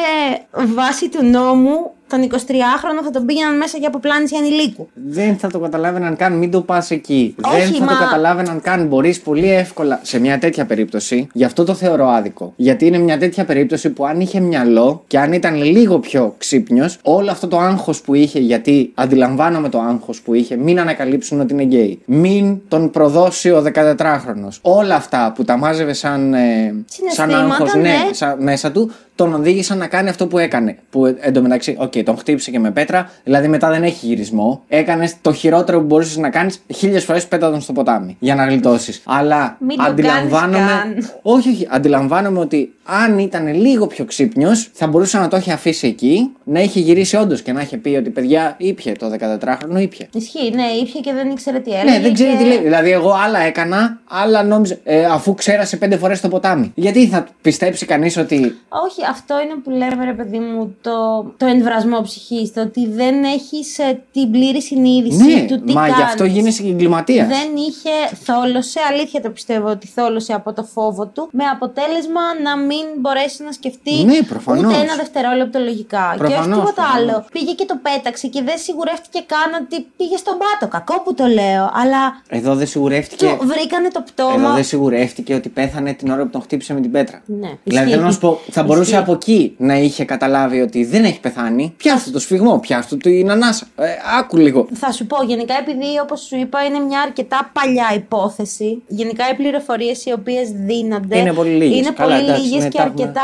[0.75, 4.89] βάσει του νόμου, τον 23χρονο θα τον πήγαιναν μέσα για αποπλάνηση ανηλίκου.
[4.93, 7.36] Δεν θα το καταλάβαιναν καν, μην το πας εκεί.
[7.45, 8.88] Όχι, δεν θα μα- το καταλάβαιναν καν.
[8.88, 11.28] Μπορείς πολύ εύκολα σε μια τέτοια περίπτωση.
[11.34, 12.54] Γι' αυτό το θεωρώ άδικο.
[12.56, 16.97] Γιατί είναι μια τέτοια περίπτωση που αν είχε μυαλό και αν ήταν λίγο πιο ξύπνιος,
[17.02, 21.54] όλο αυτό το άγχος που είχε, γιατί αντιλαμβάνομαι το άγχος που είχε, μην ανακαλύψουν ότι
[21.54, 21.99] είναι γκέι.
[22.06, 24.47] Μην τον προδώσει ο 14χρονος.
[24.62, 27.95] Όλα αυτά που τα μάζευε σαν, ε, σαν Συναισθήματα, άγχος ναι.
[28.12, 30.78] σα- μέσα του, τον οδήγησαν να κάνει αυτό που έκανε.
[30.89, 34.63] Που ε, εντωμεταξύ, οκ, τον χτύπησε και με πέτρα, δηλαδή μετά δεν έχει γυρισμό.
[34.67, 38.45] Έκανες το χειρότερο που μπορούσες να κάνεις χίλιες φορές πέτα τον στο ποτάμι για να
[38.45, 39.02] γλιτώσεις.
[39.06, 40.58] Αλλά Μην το αντιλαμβάνομαι.
[40.82, 41.19] κάνεις καν.
[41.21, 41.67] Όχι, όχι.
[41.71, 46.60] Αντιλαμβάνομαι ότι αν ήταν λίγο πιο ξύπνιος, θα μπορούσε να το έχει αφήσει εκεί, να
[46.60, 50.08] έχει γυρίσει όντως και να έχει πει ότι παιδιά ήπια το 14χρονο, ήπια.
[50.13, 51.91] Ισχύει, ναι, ήπια και δεν ήξερε τι έλεγε.
[51.98, 52.58] Ναι, δεν ξέρει και- τι λέει.
[52.58, 54.78] Δηλαδή, εγώ άλλα έκανα, άλλα νόμιζα.
[54.84, 56.72] Ε, αφού ξέρασε πέντε φορές το ποτάμι.
[56.76, 58.36] Γιατί θα πιστέψει κανείς ότι.
[58.69, 60.91] Όχι, αυτό είναι που λέμε ρε παιδί μου το,
[61.38, 62.54] το εμβρασμό ψυχής.
[62.54, 63.80] Το ότι δεν έχεις
[64.12, 65.96] την πλήρη συνείδηση Ναι, του τι μα κάνεις.
[65.96, 67.28] γι' αυτό γίνεσαι και εγκληματίας.
[67.28, 72.58] Δεν είχε, θόλωσε, αλήθεια το πιστεύω ότι θόλωσε από το φόβο του, με αποτέλεσμα να
[72.58, 74.63] μην μπορέσει να σκεφτεί Ναι, προφανώς.
[74.63, 76.03] ούτε ένα δευτερόλεπτο λογικά.
[76.17, 77.09] και όχι Προφανώς, τίποτα προφανώς.
[77.13, 77.25] άλλο.
[77.31, 80.67] Πήγε και το πέταξε και δεν σιγουρεύτηκε καν ότι πήγε στον πάτο.
[80.77, 83.25] Κακό που το λέω, αλλά Εδώ δεν σιγουρεύτηκε.
[83.39, 84.33] του βρήκανε το πτώμα.
[84.33, 87.21] Εδώ δεν σιγουρεύτηκε ότι πέθανε την ώρα που τον χτύπησε με την πέτρα.
[87.25, 87.89] Ναι, Δηλαδή ισχύει.
[87.89, 88.95] θέλω να σου πω, θα μπορούσε Ισχύει.
[89.03, 91.73] από εκεί να είχε καταλάβει ότι δεν έχει πεθάνει.
[91.77, 93.65] Πιάστο το σφιγμό, πιάστο την ανάσα.
[93.75, 93.86] Ε,
[94.19, 94.67] άκου λίγο.
[94.73, 99.36] Θα σου πω, γενικά επειδή όπως σου είπα είναι μια αρκετά παλιά υπόθεση, γενικά οι
[99.36, 101.77] πληροφορίες οι οποίες δίνονται Είναι πολύ λίγες.
[101.77, 103.02] είναι Καλά, πολύ εντάξει, λίγες ναι, και τα έχουμε.
[103.04, 103.21] αρκετά,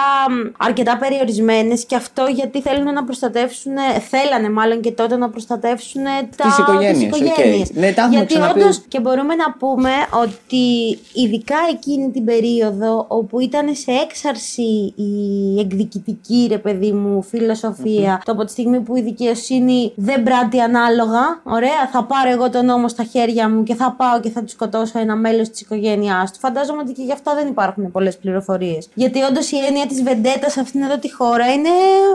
[0.58, 3.74] αρκετά περιορισμένες και αυτό γιατί θέλουν να προστατεύσουν,
[4.10, 6.04] θέλανε μάλλον και τότε να προστατεύσουν
[6.36, 7.28] τα, Τις οικογένειες, τις οκ.
[7.28, 7.72] οικογένειες.
[7.74, 8.60] Ναι, τα έχουμε γιατί ξαναπεί.
[8.60, 9.90] όντως και μπορούμε να πούμε
[10.24, 10.66] ότι
[11.14, 15.14] ειδικά εκείνη την περίοδο όπου ήταν σε έξαρση η
[15.60, 21.42] εκδικητική ρε παιδί μου φιλοσοφία το από τη στιγμή που η δικαιοσύνη δεν πράττει ανάλογα
[21.44, 24.50] ωραία θα πάρω εγώ τον νόμο στα χέρια μου και θα πάω και θα του
[24.50, 28.88] σκοτώσω ένα μέλος της οικογένειάς του φαντάζομαι ότι και γι' αυτά δεν υπάρχουν πολλές πληροφορίες
[28.94, 31.70] γιατί όντως η έννοια της βεντέτας σε αυτήν εδώ τη χώρα είναι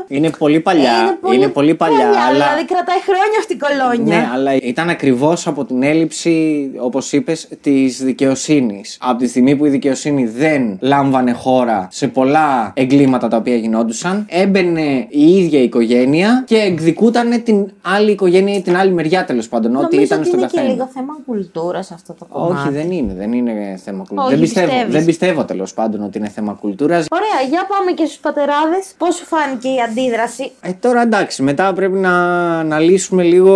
[0.09, 1.18] Είναι πολύ παλιά.
[1.35, 2.09] Είναι πολύ, παλιά.
[2.09, 2.33] αλλά...
[2.33, 7.48] δηλαδή κρατάει χρόνια αυτή η κολόνια Ναι, αλλά ήταν ακριβώς από την έλλειψη, όπως είπες,
[7.61, 8.98] της δικαιοσύνης.
[9.00, 14.27] Από τη στιγμή που η δικαιοσύνη δεν λάμβανε χώρα σε πολλά εγκλήματα τα οποία γινόντουσαν,
[14.29, 19.48] έμπαινε η ίδια η οικογένεια και εκδικούταν την άλλη οικογένεια ή την άλλη μεριά τέλος
[19.48, 19.77] πάντων.
[19.77, 20.74] Ό,τι Νομίζω ήταν ότι στον είναι και καθένα.
[20.74, 22.53] λίγο θέμα κουλτούρας αυτό το κομμάτι.
[22.68, 23.14] Όχι, δεν είναι.
[23.16, 24.24] Δεν είναι θέμα κουλτούρας.
[24.27, 24.94] Όχι, Δεν πιστεύω, πιστεύεις.
[24.94, 27.04] δεν πιστεύω τέλος πάντων ότι είναι θέμα κουλτούρας.
[27.11, 28.87] Ωραία, για πάμε και στους πατεράδες.
[28.99, 32.11] Πώς σου φάνηκε η αντίδραση; Ε, τώρα εντάξει, μετά πρέπει να
[32.59, 33.55] αναλύσουμε λίγο.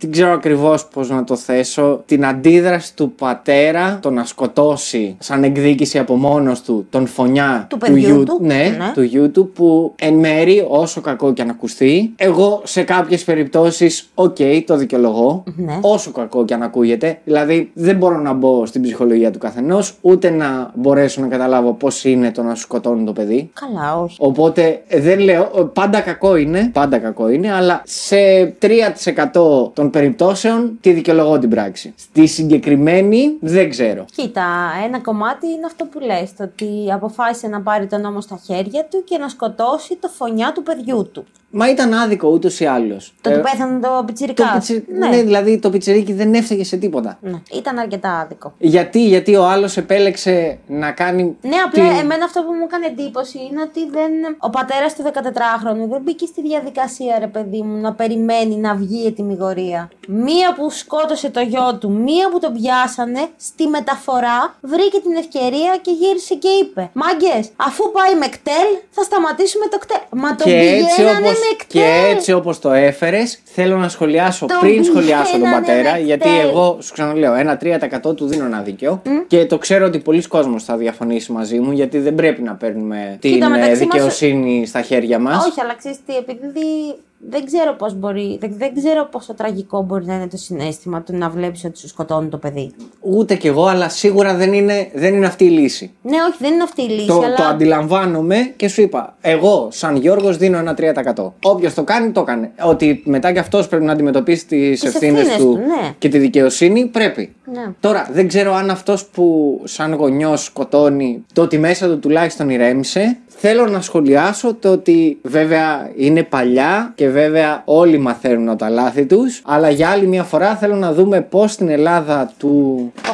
[0.00, 2.02] Δεν ξέρω ακριβώς πώς να το θέσω.
[2.06, 7.78] Την αντίδραση του πατέρα το να σκοτώσει σαν εκδίκηση από μόνος του τον φονιά Του
[7.78, 8.38] παιδιού γιου- του.
[8.42, 8.90] Ναι, Ναι.
[8.94, 14.10] του γιου του που εν μέρη, όσο κακό και αν ακουστεί, εγώ σε κάποιες περιπτώσεις,
[14.14, 15.42] οκ, το δικαιολογώ.
[15.56, 15.78] Ναι.
[15.80, 17.18] Όσο κακό και αν ακούγεται.
[17.24, 22.04] Δηλαδή, δεν μπορώ να μπω στην ψυχολογία του καθενός, ούτε να μπορέσω να καταλάβω πώς
[22.04, 23.50] είναι το να σου σκοτώνουν το παιδί.
[23.60, 24.16] Καλά, όχι.
[24.20, 28.16] Οπότε ε, δεν λέω, ε, πάντα κακό είναι, πάντα κακό είναι, αλλά σε
[28.60, 31.94] 3% των περιπτώσεων τη δικαιολογώ την πράξη.
[31.96, 34.04] Στη συγκεκριμένη δεν ξέρω.
[34.14, 34.46] Κοίτα,
[34.84, 38.86] ένα κομμάτι είναι αυτό που λες, το ότι αποφάσισε να πάρει τον νόμο στα χέρια
[38.90, 41.24] του και να σκοτώσει το φωνιά του παιδιού του.
[41.50, 43.14] Μα ήταν άδικο ούτως ή άλλως.
[43.20, 44.68] Το ότι πέθανε το πιτσιρικάς.
[44.68, 45.08] ναι.
[45.08, 47.18] ναι, δηλαδή το πιτσιρίκι δεν έφταιγε σε τίποτα.
[47.20, 47.42] Ναι.
[47.52, 48.54] Ήταν αρκετά άδικο.
[48.58, 51.36] Γιατί, γιατί ο άλλος επέλεξε να κάνει.
[51.40, 54.12] Ναι, απλά εμένα αυτό που μου έκανε εντύπωση είναι ότι δεν...
[54.38, 59.02] ο πατέρας του 14χρονου δεν μπήκε στη διαδικασία, ρε παιδί μου, να περιμένει να βγει
[59.02, 59.90] η ετοιμιγορία.
[60.08, 65.72] Μία που σκότωσε το γιο του, μία που τον πιάσανε, στη μεταφορά βρήκε την ευκαιρία
[65.82, 70.04] και γύρισε και είπε: Μάγκες, αφού πάει με κτέλ, θα σταματήσουμε το κτέλ.
[70.22, 71.39] Μα το πηγαίνανε όπως, με κτέλ.
[71.66, 76.78] Και έτσι όπως το έφερες, θέλω να σχολιάσω το πριν σχολιάσω τον πατέρα, γιατί εγώ
[76.80, 77.58] σου ξαναλέω, ένα
[78.04, 81.72] 3% του δίνω ένα δίκαιο και το ξέρω ότι πολλοί κόσμος θα διαφωνήσει μαζί μου,
[81.72, 84.68] γιατί δεν πρέπει να παίρνουμε την ε, δικαιοσύνη μας...
[84.68, 85.46] στα χέρια μας.
[85.46, 86.94] Όχι, αλλά ξέρεις τι, επειδή
[87.28, 91.16] δεν ξέρω πώς μπορεί, δεν, δεν ξέρω πόσο τραγικό μπορεί να είναι το συνέστημα του
[91.16, 92.72] να βλέπεις ότι σου σκοτώνει το παιδί.
[93.00, 95.92] Ούτε κι εγώ, αλλά σίγουρα δεν είναι, δεν είναι αυτή η λύση.
[96.02, 97.06] Ναι, όχι, δεν είναι αυτή η λύση.
[97.06, 97.34] Το, αλλά...
[97.34, 100.76] το αντιλαμβάνομαι και σου είπα, εγώ σαν Γιώργος δίνω ένα
[101.14, 101.30] 3%.
[101.42, 102.50] Όποιος το κάνει, το κάνει.
[102.62, 105.94] Ότι μετά κι αυτός πρέπει να αντιμετωπίσει τις ευθύνες του, ναι.
[105.98, 107.34] και τη δικαιοσύνη, πρέπει.
[107.52, 107.72] Ναι.
[107.80, 113.18] Τώρα, δεν ξέρω αν αυτός που σαν γονιός σκοτώνει, το ότι μέσα του τουλάχιστον ηρέμησε,
[113.42, 119.06] Θέλω να σχολιάσω το ότι βέβαια είναι παλιά και βέβαια όλοι μαθαίνουν από τα λάθη
[119.06, 123.10] τους αλλά για άλλη μια φορά θέλω να δούμε πώς στην Ελλάδα του 83,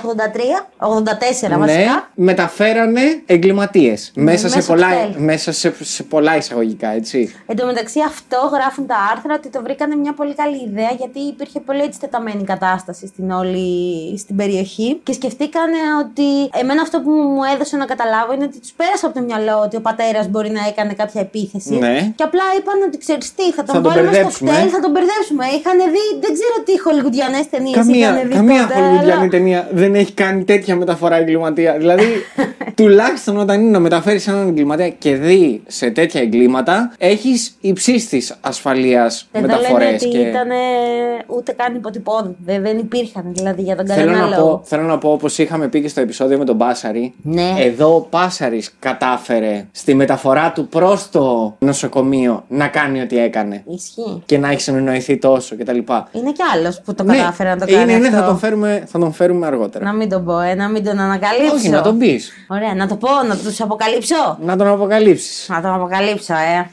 [0.79, 7.35] 84 ναι, βασικά μεταφέρανε εγκληματίες ναι, μέσα, σε πολλά, μέσα σε, σε πολλά εισαγωγικά έτσι.
[7.47, 11.19] Εν τω μεταξύ αυτό γράφουν τα άρθρα ότι το βρήκανε μια πολύ καλή ιδέα γιατί
[11.19, 13.69] υπήρχε πολύ έτσι τεταμένη κατάσταση στην όλη
[14.19, 18.73] στην περιοχή και σκεφτήκανε ότι εμένα αυτό που μου έδωσε να καταλάβω είναι ότι τους
[18.73, 21.75] πέρασε από το μυαλό ότι ο πατέρας μπορεί να έκανε κάποια επίθεση.
[21.79, 22.13] Ναι.
[22.15, 25.45] Και απλά είπαν ότι ξέρεις τι, θα τον θα βάλουμε στο κτέλ, θα τον μπερδέψουμε.
[25.57, 28.35] Είχαν δει, δεν ξέρω τι χολιγουδιανέ ταινίες καμία, δει.
[28.35, 29.29] Καμία χολιγουδιανή αλλά...
[29.29, 31.73] ταινία δεν έχει κάνει τέτοια μεταφορά εγκληματία.
[31.79, 32.09] δηλαδή,
[32.81, 39.29] τουλάχιστον όταν είναι να μεταφέρεις έναν εγκληματία και δει σε τέτοια εγκλήματα, έχεις υψίστη ασφαλείας
[39.33, 40.01] μεταφορές.
[40.01, 40.19] Δεν και...
[40.19, 40.49] ήταν
[41.27, 42.37] ούτε καν υποτυπώδη.
[42.45, 44.51] Δεν, δεν υπήρχαν δηλαδή για τον θέλω κανένα να λόγο.
[44.51, 47.55] Πω, θέλω να πω, όπως είχαμε πει και στο επεισόδιο με τον Πάσαρη, ναι.
[47.59, 53.63] εδώ ο Πάσαρης κατάφερε στη μεταφορά του προς το νοσοκομείο να κάνει ό,τι έκανε.
[53.77, 54.23] Ισχύει.
[54.27, 55.79] Και να έχεις συνεννοηθεί τόσο κτλ.
[56.13, 57.93] Είναι κι άλλος που το ναι, κατάφερε να το κάνει.
[57.93, 58.11] Είναι, αυτό.
[58.11, 59.85] ναι, θα τον, φέρουμε, θα τον φέρουμε αργότερα.
[59.85, 61.55] Να μην τον πω, ε, να μην τον ανακαλύψω.
[61.55, 62.33] Όχι, να τον πεις.
[62.49, 64.39] Ωραία, να το πω, να τους αποκαλύψω.
[64.41, 65.49] Να τον αποκαλύψεις.
[65.49, 66.71] Να τον αποκαλύψω, ε.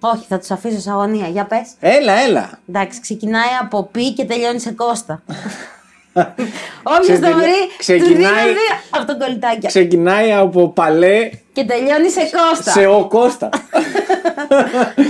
[0.00, 1.26] Όχι, θα τους αφήσω σε αγωνία.
[1.26, 1.68] Για πες.
[1.80, 2.58] Έλα, έλα.
[2.68, 5.22] Εντάξει, ξεκινάει από πι και τελειώνει σε κόστα.
[6.98, 8.52] Όποιος το βρει, ξεκινάει
[8.90, 9.66] από το κολλητάκι.
[9.66, 12.70] Ξεκινάει από παλέ και τελειώνει σε Κώστα.
[12.70, 13.48] Σε ο Κώστα.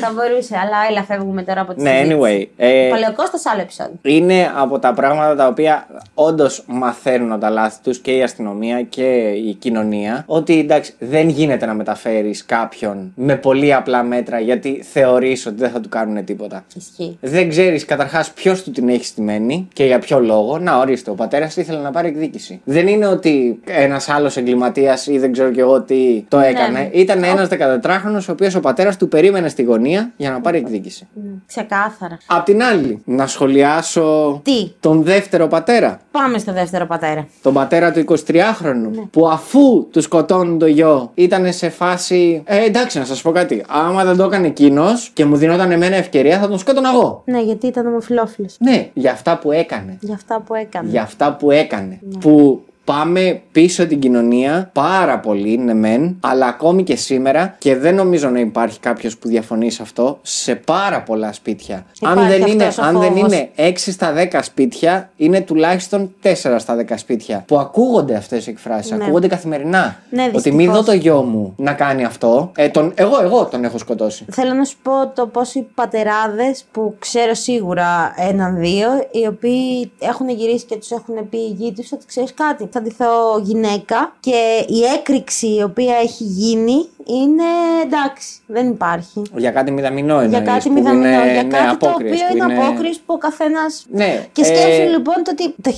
[0.03, 2.47] Θα μπορούσε, αλλά έλα, φεύγουμε τώρα από τη Ναι, anyway.
[2.57, 3.95] Ε, Παλαιοκώστα, άλλο επεισόδιο.
[4.03, 8.83] Είναι από τα πράγματα τα οποία όντως μαθαίνουν από τα λάθη τους και η αστυνομία
[8.83, 10.25] και η κοινωνία.
[10.27, 15.71] Ότι εντάξει, δεν γίνεται να μεταφέρεις κάποιον με πολύ απλά μέτρα γιατί θεωρείς ότι δεν
[15.71, 16.65] θα του κάνουν τίποτα.
[16.75, 17.19] Ισχύει.
[17.21, 20.59] Δεν ξέρεις καταρχάς ποιος του την έχει στημένη και για ποιο λόγο.
[20.59, 22.61] Να ορίστε, ο πατέρας ήθελε να πάρει εκδίκηση.
[22.65, 26.79] Δεν είναι ότι ένας άλλος εγκληματίας ή δεν ξέρω κι εγώ τι το έκανε.
[26.79, 26.91] Ναι.
[26.93, 31.09] Ήταν ένας 14χρονο ο οποίος ο πατέρας του περίμενε στη γωνία για να πάρει εκδίκηση.
[31.15, 31.31] Ναι.
[31.47, 32.19] Ξεκάθαρα.
[32.27, 36.01] Απ' την άλλη, να σχολιάσω Τι; τον δεύτερο πατέρα.
[36.11, 37.27] Πάμε στο δεύτερο πατέρα.
[37.43, 38.91] Τον πατέρα του 23χρονου.
[38.95, 39.03] Ναι.
[39.11, 42.43] Που αφού του σκοτώνουν το γιο, ήταν σε φάση.
[42.45, 43.65] Ε, εντάξει, να σας πω κάτι.
[43.69, 47.23] Άμα δεν το έκανε εκείνος και μου δινόταν εμένα ευκαιρία, θα τον σκότωνα εγώ.
[47.25, 48.57] Ναι, γιατί ήταν ομοφυλόφιλος.
[48.59, 49.99] Ναι, για αυτά που έκανε.
[50.01, 50.89] Για αυτά που έκανε.
[50.91, 51.99] Για αυτά που έκανε.
[52.03, 52.19] Ναι.
[52.19, 57.95] Που πάμε πίσω την κοινωνία πάρα πολύ, ναι μεν, αλλά ακόμη και σήμερα και δεν
[57.95, 61.87] νομίζω να υπάρχει κάποιος που διαφωνεί σε αυτό, σε πάρα πολλά σπίτια.
[62.03, 66.93] αν δεν, είναι, αν δεν είναι 6 στα 10 σπίτια, είναι τουλάχιστον 4 στα 10
[66.97, 69.05] σπίτια που ακούγονται αυτές οι εκφράσεις, ναι.
[69.05, 69.97] ακούγονται καθημερινά.
[70.11, 72.53] Ναι, ότι μην δω το γιο μου να κάνει αυτό.
[72.57, 74.25] Ε, τον, εγώ, εγώ τον έχω σκοτώσει.
[74.31, 80.29] Θέλω να σου πω το πώς οι πατεράδες που ξέρω σίγουρα έναν-δύο, οι οποίοι έχουν
[80.29, 84.65] γυρίσει και τους έχουν πει οι γη τους ότι ξέρεις κάτι θα ντυθώ γυναίκα και
[84.69, 87.43] η έκρηξη η οποία έχει γίνει είναι
[87.85, 89.23] εντάξει, δεν υπάρχει.
[89.37, 92.61] Για κάτι μηδαμινό εννοείς, Για κάτι μηδαμινό, είναι, για ναι, κάτι το οποίο είναι, είναι
[92.61, 93.61] απόκριση που ο καθένα.
[93.89, 94.87] Ναι, και σκέψου ε...
[94.87, 95.71] λοιπόν το ότι το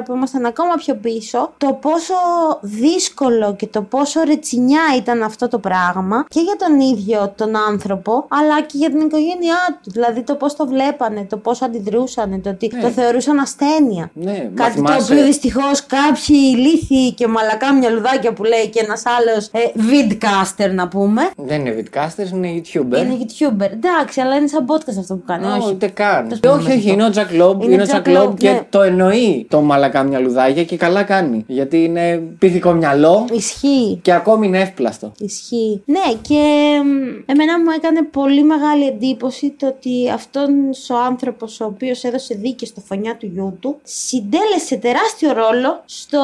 [0.00, 2.14] 1984 που ήμασταν ακόμα πιο πίσω, το πόσο
[2.60, 8.26] δύσκολο και το πόσο ρετσινιά ήταν αυτό το πράγμα και για τον ίδιο τον άνθρωπο,
[8.28, 9.90] αλλά και για την οικογένειά του.
[9.90, 12.80] Δηλαδή το πώς το βλέπανε, το πώς αντιδρούσαν, το ότι ναι.
[12.80, 14.10] το θεωρούσαν ασθένεια.
[14.14, 19.48] Ναι, κάτι το οποίο δυστυχώς κάποιοι ηλίθιοι και μαλακά μυαλουδάκια που λέει και ένας άλλος
[19.52, 19.58] ε,
[19.90, 21.30] vidcaster να πούμε.
[21.36, 22.98] Δεν είναι vidcaster, είναι YouTuber.
[22.98, 23.70] Είναι YouTuber.
[23.72, 25.46] Εντάξει, αλλά είναι σαν podcast αυτό που κάνει.
[25.46, 25.70] Α, όχι.
[25.70, 26.22] Ούτε καν.
[26.22, 27.62] Τέλος πάντων, όχι, όχι, είναι ο Τζακ Λόμπ.
[27.62, 28.66] Είναι Είναι ο Jack Jack Λόμπ Loeb, και ναι.
[28.70, 31.44] το εννοεί το μαλακά μυαλουδάκια και καλά κάνει.
[31.46, 33.98] Γιατί είναι πυθικό μυαλό Ισχύει.
[34.02, 35.12] και ακόμη είναι εύπλαστο.
[35.18, 35.82] Ισχύει.
[35.84, 36.42] Ναι, και
[36.84, 40.50] μ, εμένα μου έκανε πολύ μεγάλη εντύπωση το ότι αυτόν
[40.90, 46.20] ο άνθρωπος ο οποίος έδωσε δίκη στο φωνιά του γιού του συντέλεσε τεράστιο ρόλο στο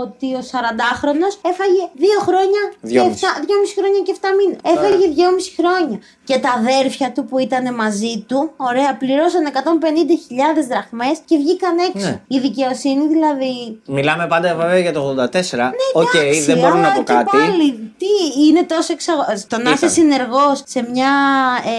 [0.00, 3.20] ότι ο 40χρονο έφαγε 2 χρόνια Δυόμιση.
[3.20, 4.58] και 7, 2,5 χρόνια και 7 μήνες.
[4.74, 5.98] Έφαγε 2,5 χρόνια.
[6.24, 12.08] Και τα αδέρφια του που ήταν μαζί του, ωραία, πληρώσαν 150.000 δραχμές και βγήκαν έξω.
[12.08, 12.20] Ναι.
[12.28, 15.14] Η δικαιοσύνη δηλαδή Μιλάμε πάντα βέβαια για το 84.
[15.14, 17.36] Οκ, Ναι, Εντάξει, δεν μπορώ να αλλά πω και κάτι.
[17.36, 18.12] Πάλι, τι
[18.48, 19.22] είναι τόσο εξαγο...
[19.36, 19.90] Στο να είσαι Ήταν.
[19.90, 21.12] συνεργός σε μια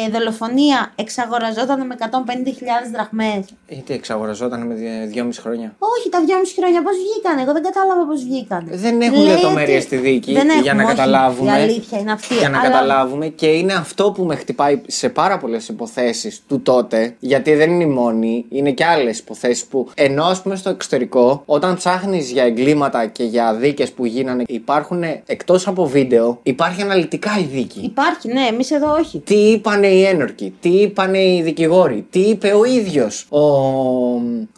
[0.06, 2.06] ε, δολοφονία εξαγοραζόταν με 150.000
[2.94, 3.44] δραχμές.
[3.68, 7.38] Γιατί εξαγοραζόταν με δυο- 2,5 χρόνια; Όχι, τα 2,5 χρόνια πώς βγήκαν.
[7.44, 8.68] Εγώ δεν κατάλαβα πώς βγήκαν.
[8.72, 10.96] Δεν έχουν Λέτε- λεπτομέρειες στη δίκη Δεν για έχουμε, να όχι.
[10.98, 11.52] καταλάβουμε.
[11.52, 12.34] Η αλήθεια είναι αυτή.
[12.36, 16.62] Για να αλλά- καταλάβουμε και είναι αυτό που με χτυπάει σε πάρα πολλές υποθέσεις του
[16.62, 17.16] τότε.
[17.20, 21.44] Γιατί δεν είναι η μόνη, είναι και άλλες υποθέσεις που ενώ ας πούμε στο εξωτερικό,
[21.46, 27.32] όταν ψάχνεις για εγκλήματα και για δίκες που γίνανε, υπάρχουν εκτός από βίντεο, υπάρχει αναλυτικά
[27.40, 27.80] η δίκη.
[27.80, 29.20] Υπάρχει, ναι, εμείς εδώ όχι.
[29.20, 33.40] Τι είπανε οι ένορκοι, τι είπανε οι δικηγόροι, τι είπε ο ίδιος ο.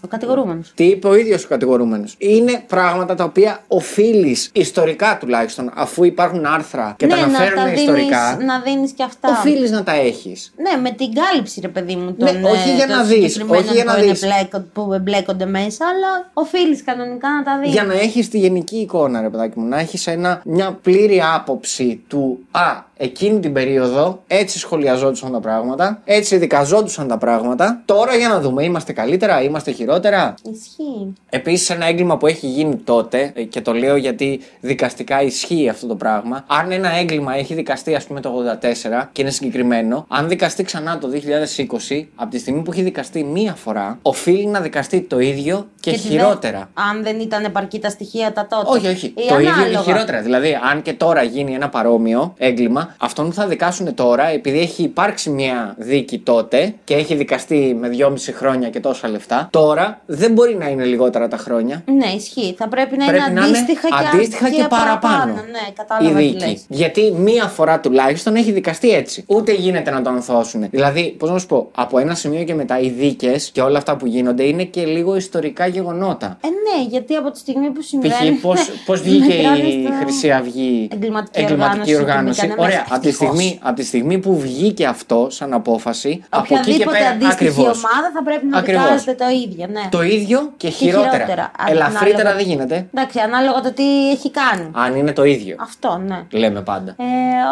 [0.02, 0.72] Ο κατηγορούμενος.
[0.76, 2.16] Τι είπε ο ίδιος ο κατηγορούμενος.
[2.18, 7.64] Είναι πράγματα τα οποία οφείλεις ιστορικά τουλάχιστον, αφού υπάρχουν άρθρα και ναι, τα αναφέρουν να
[7.64, 8.32] τα ιστορικά.
[8.32, 9.30] δίνεις, να δίνεις και αυτά.
[9.30, 10.54] Οφείλεις να τα έχεις.
[10.58, 13.16] Ναι, με την κάλυψη, ρε παιδί μου, Ναι, των, όχι ε, για των να δεις,
[13.32, 14.22] συγκεκριμένων όχι για να που, είναι δεις.
[14.22, 17.72] μπλέκον- που εμπλέκονται μέσα, αλλά οφείλεις κανονικά να τα δεις.
[17.72, 20.08] Για να έχεις τη γενική εικόνα, ρε παιδάκι μου, να έχεις
[20.44, 27.18] μια πλήρη άποψη του Α, εκείνη την περίοδο έτσι σχολιαζόντουσαν τα πράγματα, έτσι δικαζόντουσαν τα
[27.18, 27.82] πράγματα.
[27.86, 31.14] Τώρα για να δούμε, είμαστε καλύτερα, είμαστε χειρότερα; Ισχύει.
[31.30, 35.88] Επίσης, ένα έγκλημα που έχει γίνει τότε, ε, και το λέω γιατί δικαστικά ισχύει αυτό
[35.88, 40.28] το πράγμα, αν ένα έγκλημα έχει δικαστεί, ας πούμε, το 84 και είναι συγκεκριμένο, αν
[40.28, 45.02] δικαστεί ξανά το 2020, από τη στιγμή που έχει δικαστεί μία φορά, οφείλει να δικαστεί
[45.02, 46.70] το ίδιο και, τη δε- χειρότερα.
[46.92, 48.78] Αν δεν ήταν επαρκή τα στοιχεία τα τότε.
[48.78, 49.06] Όχι, όχι.
[49.06, 49.82] Ή το ίδιο και ανάλογα.
[49.82, 50.22] χειρότερα.
[50.22, 54.84] Δηλαδή, αν και τώρα γίνει ένα παρόμοιο έγκλημα, αυτόν που θα δικάσουν τώρα, επειδή έχει
[54.84, 60.32] υπάρξει μια δίκη τότε και έχει δικαστεί με 2,5 χρόνια και τόσα λεφτά, τώρα δεν
[60.32, 61.84] μπορεί να είναι λιγότερα τα χρόνια.
[61.86, 62.56] Ναι, ισχύει.
[62.58, 65.34] Θα πρέπει να Πρέπει είναι να είναι αντίστοιχα, και, αντίστοιχα και, παραπάνω.
[65.34, 66.46] Ναι, η κατάλαβα τι δίκη.
[66.46, 66.66] λες.
[66.68, 69.24] Γιατί μία φορά τουλάχιστον έχει δικαστεί έτσι.
[69.28, 70.68] Ούτε γίνεται να το ανθώσουν.
[70.70, 73.96] Δηλαδή, πώς να σου πω, από ένα σημείο και μετά οι δίκες και όλα αυτά
[73.98, 76.38] που γίνονται είναι και λίγο ιστορικά γεγονότα.
[76.42, 77.86] Ε, ναι, γιατί από τη στιγμή που Π.χ.
[77.88, 78.32] συμβαίνει.
[78.42, 82.42] πώς πώς βγήκε μετράνε η στο- Χρυσή Αυγή Εγκληματική οργάνωση και οργάνωση.
[82.42, 82.96] μπήκανε Ωραία, μέσα.
[82.96, 83.36] από τη, Ευτυχώς.
[83.36, 87.34] στιγμή, από τη στιγμή που βγήκε αυτό σαν απόφαση, από εκεί και Οποιαδήποτε πέρα αντίστοιχη
[87.50, 87.66] ακριβώς.
[87.78, 88.84] ομάδα θα πρέπει να Ακριβώς.
[88.84, 89.68] δικάζεται το ίδιο.
[89.68, 89.88] Ναι.
[89.92, 91.12] Το ίδιο και χειρότερα.
[91.12, 91.52] χειρότερα.
[91.58, 92.88] Αν- Ελαφρύτερα ανάλογα- δεν γίνεται.
[92.94, 94.70] Εντάξει, ανάλογα το τι έχει κάνει.
[94.74, 95.56] Αν είναι το ίδιο.
[95.60, 96.26] Αυτό, ναι.
[96.32, 96.92] Λέμε πάντα.
[96.98, 97.06] Ε,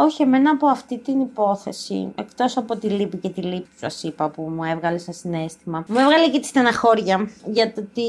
[0.05, 4.03] όχι, εμένα από αυτή την υπόθεση, εκτός από τη λύπη και τη λύπη που σας
[4.03, 8.03] είπα που μου έβγαλε σαν συνέστημα, μου έβγαλε και τη στεναχώρια για το ότι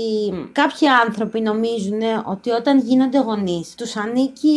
[0.52, 4.56] κάποιοι άνθρωποι νομίζουν ότι όταν γίνονται γονείς τους ανήκει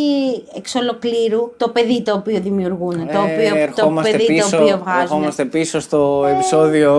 [0.55, 4.63] εξ ολοκλήρου το παιδί το οποίο δημιουργούν, το, Ε, οποίο, το ερχόμαστε παιδί πίσω, το
[4.63, 5.01] οποίο βγάζουν.
[5.01, 6.91] ερχόμαστε πίσω στο επεισόδιο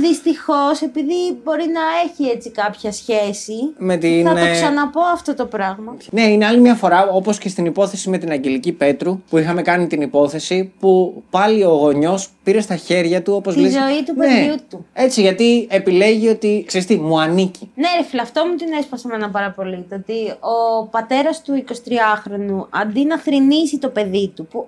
[0.00, 1.14] Δυστυχώς, επειδή
[1.44, 4.26] μπορεί να έχει έτσι κάποια σχέση, με την.
[4.26, 5.96] θα το ε, ξαναπώ αυτό το πράγμα.
[6.10, 9.62] Ναι, είναι άλλη μια φορά, όπως και στην υπόθεση με την Αγγελική Πέτρου, που είχαμε
[9.62, 14.14] κάνει την υπόθεση, που πάλι ο γονιός πήρε στα χέρια του, όπως Τη ζωή του
[14.14, 14.86] παιδιού του.
[14.92, 17.70] Έτσι, γιατί επιλέγει ότι, ξέρεις τι, μου ανήκει.
[17.74, 19.86] Ναι, ρε φίλε, αυτό μου την έσπασε εμένα πάρα πολύ.
[19.88, 24.67] Το ότι ο πατέρας του 23χρονου αντί να θρυνήσει το παιδί του, που,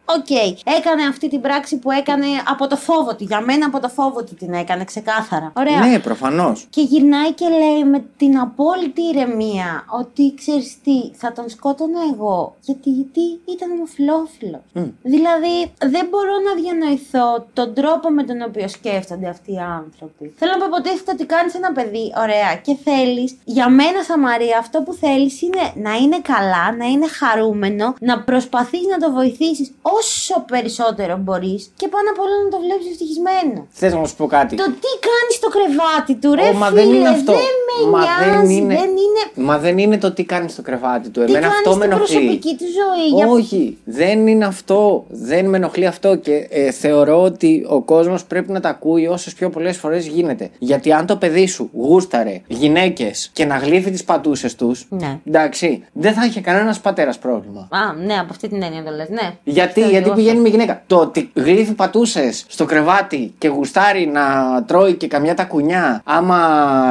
[0.17, 0.29] οκ,
[0.77, 3.23] έκανε αυτή την πράξη που έκανε από το φόβο του.
[3.23, 5.51] Για μένα από το φόβο του την έκανε, ξεκάθαρα.
[5.55, 5.79] Ωραία.
[5.79, 6.67] Ναι, προφανώς.
[6.69, 12.55] Και γυρνάει και λέει με την απόλυτη ηρεμία ότι ξέρεις τι, θα τον σκότωνα εγώ.
[12.61, 14.61] Γιατί, γιατί ήταν ομοφυλόφιλος.
[15.01, 20.33] Δηλαδή, δεν μπορώ να διανοηθώ τον τρόπο με τον οποίο σκέφτονται αυτοί οι άνθρωποι.
[20.37, 24.57] Θέλω να πω, υποτίθεται ότι κάνεις ένα παιδί, ωραία, και θέλεις, για μένα, σα Μαρία,
[24.57, 29.73] αυτό που θέλεις είναι να είναι καλά, να είναι χαρούμενο, να προσπαθείς να το βοηθήσεις
[29.81, 30.00] όσο
[30.51, 33.59] περισσότερο μπορείς και πάνω απ' όλα να το βλέπεις ευτυχισμένο.
[33.69, 34.55] Θες να σου πω κάτι.
[34.55, 37.31] Το τι κάνεις στο κρεβάτι του, ρε Ω, μα φίλε, δεν είναι αυτό.
[37.31, 39.23] δεν με Μα νοιάζει, δεν είναι...
[39.47, 41.19] Μα δεν είναι το τι κάνεις στο κρεβάτι του.
[41.25, 42.15] Τι Εμένα κάνεις αυτό με στην ενοχλεί.
[42.15, 43.07] προσωπική του ζωή.
[43.15, 43.27] Για...
[43.27, 45.05] Όχι, δεν είναι αυτό.
[45.09, 49.33] Δεν με ενοχλεί αυτό και ε, θεωρώ ότι ο κόσμος πρέπει να τα ακούει όσες
[49.33, 50.49] πιο πολλές φορές γίνεται.
[50.59, 54.85] Γιατί αν το παιδί σου γούσταρε γυναίκες και να γλύφει τις πατούσες τους.
[54.89, 55.19] Ναι.
[55.27, 57.67] Εντάξει, δεν θα είχε κανένας πατέρας πρόβλημα.
[57.71, 59.35] Α, ναι, από αυτή την έννοια το λες, ναι.
[59.43, 60.23] Γιατί, Αυτό γιατί ακριβώς.
[60.23, 60.83] πηγαίνει με γυναίκα.
[60.87, 64.23] Το ότι γλύφει πατούσες στο κρεβάτι και γουστάρει να
[64.67, 66.39] τρώει και καμιά τα κουνιά, άμα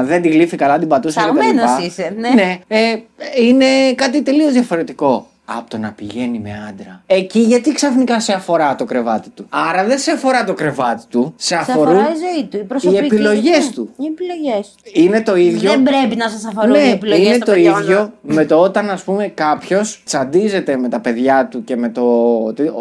[0.07, 1.21] δεν τη γλύφει καλά την πατούσα.
[1.21, 1.85] Ψαγμένος κτλ.
[1.85, 2.29] είσαι, ναι.
[2.29, 2.97] Ναι, ε,
[3.43, 5.27] είναι κάτι τελείως διαφορετικό
[5.59, 7.03] από το να πηγαίνει με άντρα.
[7.07, 9.47] Εκεί γιατί ξαφνικά σε αφορά το κρεβάτι του.
[9.49, 12.61] Άρα δεν σε αφορά το κρεβάτι του, σε Σε αφορούν αφορά η ζωή του, η
[12.63, 13.95] προσωπική επιλογές ναι, του.
[13.97, 14.91] Οι επιλογές του.
[15.01, 15.71] Είναι το ίδιο.
[15.71, 17.83] Δεν πρέπει να σας αφορούν οι Ναι, επιλογές είναι των το παιδιών.
[17.83, 22.03] ίδιο με το όταν ας πούμε κάποιος τσαντίζεται με τα παιδιά του και με το,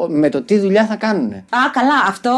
[0.08, 1.32] με το τι δουλειά θα κάνουν.
[1.34, 2.32] Α, καλά, αυτό.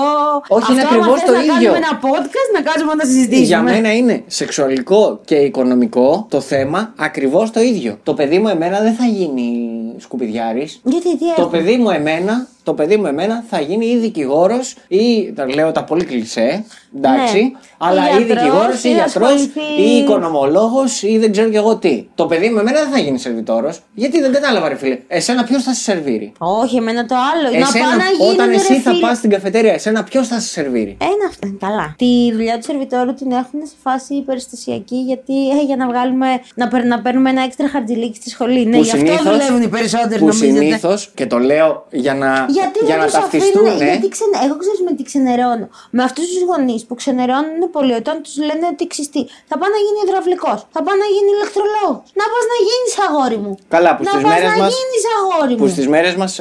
[0.48, 1.54] Όχι, αυτό είναι άμα ακριβώς θες το να ίδιο.
[1.54, 3.46] κάνουμε ένα podcast να κάτσουμε να τα συζητήσουμε.
[3.46, 7.98] Για μένα είναι σεξουαλικό και οικονομικό το θέμα ακριβώς το ίδιο.
[8.04, 10.80] Το παιδί μου εμένα δεν θα γίνει σκουπιδιάρης.
[10.84, 14.76] Γιατί τι Το έχουμε; παιδί μου εμένα, το παιδί μου εμένα θα γίνει ή δικηγόρος
[14.88, 16.66] ή τα λέω τα πολύ κλεισέ,
[16.98, 17.52] εντάξει, Ναι.
[17.78, 21.56] αλλά Ή ή γιατρός, δικηγόρος ή ή γιατρός ασχοληθεί- ή οικονομολόγος ή δεν ξέρω κι
[21.56, 22.06] εγώ τι.
[22.16, 25.00] Το παιδί μου εμένα δεν θα γίνει σερβιτόρος, γιατί δεν κατάλαβα, ρε φίλε.
[25.08, 27.58] Εσένα ποιος θα σε σερβίρει; Όχι, εμένα το άλλο.
[27.60, 28.34] να Εσένα, πάω να γίνει.
[28.34, 29.02] όταν ρε εσύ θα φίλε.
[29.08, 31.96] πας στην καφετέρια, εσένα ποιος θα σε σερβίρει; Ένα αυτό είναι καλά.
[31.98, 36.26] Τη δουλειά του σερβιτόρου την έχουν σε φάση υπεριστασιακή γιατί ε, για να βγάλουμε.
[36.56, 38.66] Να, παίρ- να παίρνουμε ένα έξτρα χαρτζηλίκι στη σχολή.
[38.66, 40.60] Ναι, Που γι' αυτό συνήθως- δουλεύουν οι περισσότεροι Που νομίζετε.
[40.60, 43.66] συνήθως, και το λέω για να, Γιατί για δεν να τους ταυτιστούν.
[43.68, 44.36] αφήνουν, γιατί ξενε...
[44.46, 45.66] Εγώ ξέρω με τι ξενερώνω.
[45.96, 49.22] Με αυτούς τους γονείς που ξενερώνουν πολύ όταν τους λένε ότι ξυστή.
[49.50, 50.60] Θα πάω να γίνει υδραυλικός.
[50.76, 52.06] Θα πάω να γίνει ηλεκτρολόγος.
[52.20, 53.54] Να πας να γίνεις αγόρι μου.
[53.76, 55.72] Καλά, που να στις πας μέρες να μας- γίνεις αγόρι Που μου.
[55.76, 56.32] στις μέρες μας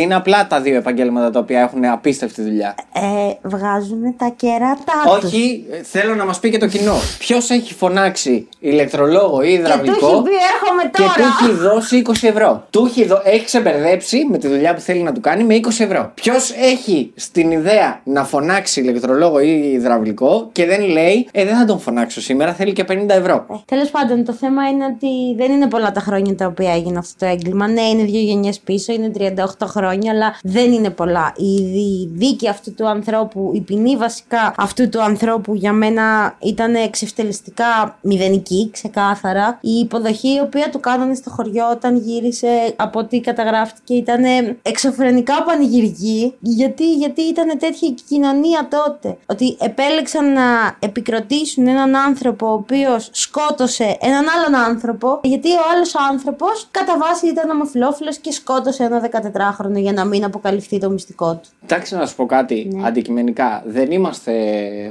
[0.00, 2.74] είναι απλά τα δύο επαγγέλματα τα οποία έχουν απίστευτη δουλειά.
[2.94, 5.24] Ε, βγάζουν τα κερατά τους.
[5.24, 6.96] Όχι, ε, θέλω να μας πει και το κοινό.
[7.18, 11.12] Ποιος έχει φωνάξει ηλεκτρολόγο ή Και του υδραυλικό έχει πει έρχομαι και τώρα.
[11.14, 12.66] του έχει δώσει 20 ευρώ.
[12.70, 13.20] Του έχει, δω...
[13.24, 16.10] έχει ξεμπερδέψει με τη δουλειά που θέλει να του κάνει με 20 ευρώ.
[16.14, 21.64] Ποιος έχει στην ιδέα να φωνάξει ηλεκτρολόγο ή υδραυλικό και δεν λέει, Ε, δεν θα
[21.64, 23.46] τον φωνάξω σήμερα, θέλει και 50 ευρώ.
[23.64, 27.12] Τέλος πάντων, το θέμα είναι ότι δεν είναι πολλά τα χρόνια τα οποία έγινε αυτό
[27.26, 27.68] το έγκλημα.
[27.68, 31.32] Ναι, είναι δύο γενιές πίσω, είναι 38 χρόνια, αλλά δεν είναι πολλά.
[31.36, 36.74] Η δι- δίκη αυτού του ανθρώπου, η ποινή βασικά αυτού του ανθρώπου για μένα ήταν
[36.74, 39.58] εξευτελιστικά μηδενική, ξεκάθαρα.
[39.60, 44.22] Η υποδοχή η οποία του κάνανε στο χωριό όταν γύρισε από ό,τι καταγράφτηκε ήταν
[44.68, 46.34] εξωφρενικά πανηγυρική.
[46.40, 49.16] Γιατί, γιατί ήταν τέτοια η κοινωνία τότε.
[49.26, 55.20] Ότι επέλεξαν να επικροτήσουν έναν άνθρωπο ο οποίος σκότωσε έναν άλλον άνθρωπο.
[55.22, 60.24] Γιατί ο άλλος άνθρωπος κατά βάση ήταν ομοφυλόφιλος και σκότωσε ένα 14χρονο για να μην
[60.24, 61.48] αποκαλυφθεί το μυστικό του.
[61.64, 62.86] Εντάξει να σου πω κάτι Ναι.
[62.86, 63.62] αντικειμενικά.
[63.66, 64.32] Δεν είμαστε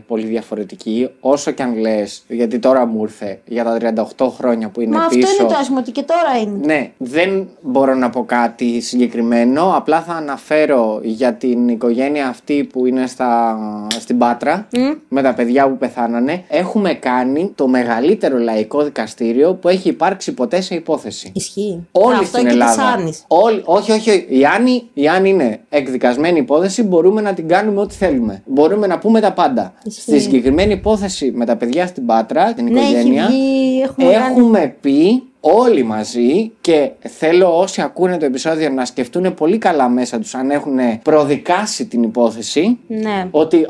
[0.08, 3.78] πολύ διαφορετικοί όσο και αν λες, γιατί τώρα μου ήρθε για τα
[4.18, 5.28] 38 χρόνια που είναι Μα πίσω.
[5.28, 6.66] αυτό είναι το άσχημο ότι και τώρα είναι.
[6.66, 9.67] Ναι, δεν μπορώ να πω κάτι συγκεκριμένο.
[9.76, 13.58] Απλά θα αναφέρω για την οικογένεια αυτή που είναι στα,
[14.00, 14.68] στην Πάτρα
[15.08, 16.44] με τα παιδιά που πεθάνανε.
[16.48, 21.32] Έχουμε κάνει το μεγαλύτερο λαϊκό δικαστήριο που έχει υπάρξει ποτέ σε υπόθεση.
[21.36, 21.88] Ισχύει.
[21.92, 22.72] Όλη αυτό στην και Ελλάδα.
[22.76, 23.24] της Άννης.
[23.28, 24.26] Όλοι, όχι, όχι, όχι.
[24.30, 26.84] Η Άννη, η Άννη είναι εκδικασμένη υπόθεση.
[26.84, 28.42] Μπορούμε να την κάνουμε ό,τι θέλουμε.
[28.46, 29.74] Μπορούμε να πούμε τα πάντα.
[29.84, 30.02] Ισχύει.
[30.02, 34.38] Στη συγκεκριμένη υπόθεση με τα παιδιά στην Πάτρα, την Ναι, έχει οικογένεια, βγει, έχουμε κάνει-
[34.38, 40.20] έχουμε πει όλοι μαζί και θέλω όσοι ακούνε το επεισόδιο να σκεφτούν πολύ καλά μέσα
[40.20, 43.28] τους αν έχουν προδικάσει την υπόθεση Ναι.
[43.32, 43.68] ότι α,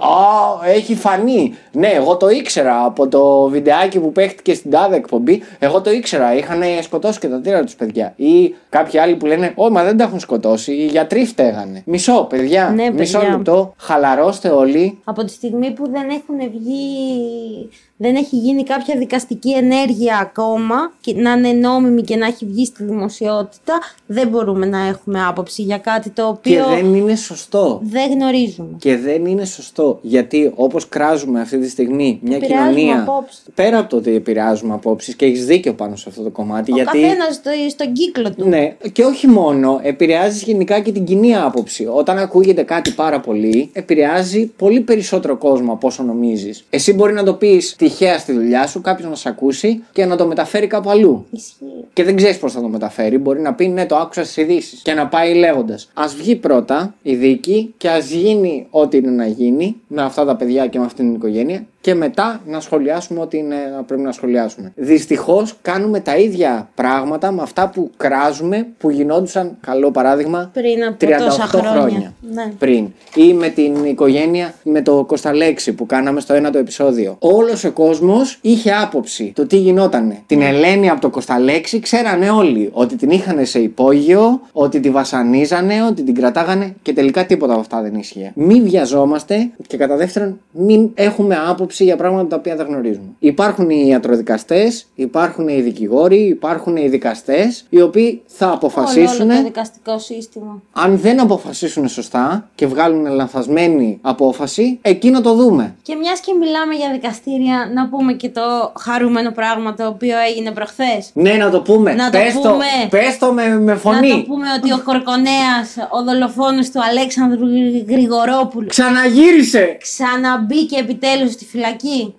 [0.66, 1.54] έχει φανεί.
[1.72, 5.42] Ναι, εγώ το ήξερα από το βιντεάκι που παίχτηκε στην τάδε εκπομπή.
[5.60, 6.36] Εγώ το ήξερα.
[6.36, 8.14] Είχαν σκοτώσει και τα τρία τους παιδιά.
[8.16, 10.72] Ή κάποιοι άλλοι που λένε Ω, μα δεν τα έχουν σκοτώσει.
[10.72, 11.82] Οι γιατροί φταίγανε.
[11.86, 12.72] Μισό, παιδιά.
[12.76, 13.34] Ναι, Μισό παιδιά.
[13.36, 13.74] λεπτό.
[13.78, 15.00] Χαλαρώστε όλοι.
[15.04, 21.14] Από τη στιγμή που δεν έχουν βγει, δεν έχει γίνει κάποια δικαστική ενέργεια ακόμα και
[21.14, 23.74] να είναι νόμιμη και να έχει βγει στη δημοσιότητα,
[24.06, 27.80] δεν μπορούμε να έχουμε άποψη για κάτι το Και οποίο δεν είναι σωστό.
[27.84, 28.70] δεν γνωρίζουμε.
[28.80, 30.00] Και δεν είναι σωστό.
[30.02, 33.02] Γιατί όπως κράζουμε αυτή τη στιγμή μια Επηρεάζουμε κοινωνία.
[33.02, 33.44] απόψεις.
[33.56, 36.72] Πέρα από το ότι επηρεάζουμε απόψεις και έχεις δίκιο πάνω σε αυτό το κομμάτι.
[36.72, 38.48] Ο γιατί καθένας στο, στον κύκλο του.
[38.48, 41.88] Ναι, και όχι μόνο, επηρεάζει γενικά και την κοινή άποψη.
[41.94, 46.64] Όταν ακούγεται κάτι πάρα πολύ, επηρεάζει πολύ περισσότερο κόσμο από όσο νομίζεις.
[46.70, 50.16] Εσύ μπορεί να το πεις τυχαία στη δουλειά σου, κάποιος να σε ακούσει και να
[50.16, 51.26] το μεταφέρει κάπου αλλού.
[51.32, 51.86] Ισχύει.
[51.94, 53.18] Και δεν ξέρεις πώς θα το μεταφέρει.
[53.18, 54.82] Μπορεί να πει ναι, το άκουσα στις ειδήσεις.
[54.82, 55.90] Και να πάει λέγοντας.
[55.94, 60.36] Α βγει πρώτα η δίκη και ας γίνει ό,τι είναι να γίνει με αυτά τα
[60.36, 61.66] παιδιά και με αυτή την οικογένεια.
[61.88, 64.72] Και μετά να σχολιάσουμε ό,τι είναι να πρέπει να σχολιάσουμε.
[64.76, 70.96] Δυστυχώς κάνουμε τα ίδια πράγματα με αυτά που κράζουμε που γινόντουσαν, καλό παράδειγμα, Πριν από
[71.00, 71.72] 38 τόσα χρόνια.
[71.72, 72.52] χρόνια Ναι.
[72.60, 72.88] πριν.
[73.16, 77.16] Ή με την οικογένεια με το Κωνσταλέξη που κάναμε στο ένα το επεισόδιο.
[77.20, 80.18] Όλος ο κόσμος είχε άποψη το τι γινότανε.
[80.26, 85.84] Την Ελένη από το Κωνσταλέξη ξέρανε όλοι ότι την είχαν σε υπόγειο, ότι τη βασανίζανε,
[85.84, 88.32] ότι την κρατάγανε και τελικά τίποτα από αυτά δεν ίσχυε.
[88.36, 93.08] Μην βιαζόμαστε και κατά δεύτερον μην έχουμε άποψη άποψη για πράγματα τα οποία δεν γνωρίζουμε.
[93.20, 99.22] Υπάρχουν οι ιατροδικαστές, υπάρχουν οι δικηγόροι, υπάρχουν οι δικαστές, οι οποίοι θα αποφασίσουν.
[99.22, 100.62] Όλο, όλο το δικαστικό σύστημα.
[100.72, 105.76] Αν δεν αποφασίσουν σωστά και βγάλουν λανθασμένη απόφαση, εκεί να το δούμε.
[105.82, 110.52] Και μιας και μιλάμε για δικαστήρια, να πούμε και το χαρούμενο πράγμα το οποίο έγινε
[110.52, 111.10] προχθές.
[111.14, 111.94] Ναι, να το πούμε.
[111.94, 112.66] Να το πες πούμε.
[112.90, 114.10] πες το με, με φωνή.
[114.10, 117.46] Να το πούμε ότι ο Κορκονέας, ο δολοφόνος του Αλέξανδρου
[117.88, 119.78] Γρηγορόπουλου, Ξαναγύρισε!
[119.82, 121.67] ξαναμπήκε επιτέλους στη φυλακή.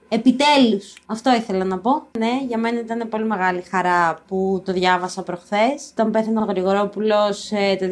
[0.08, 0.94] Επιτέλους.
[1.06, 2.02] Αυτό ήθελα να πω.
[2.18, 5.92] Ναι, για μένα ήταν πολύ μεγάλη χαρά που το διάβασα προχθές.
[5.94, 7.86] Τον πέθανε ο Γρηγορόπουλος ε, το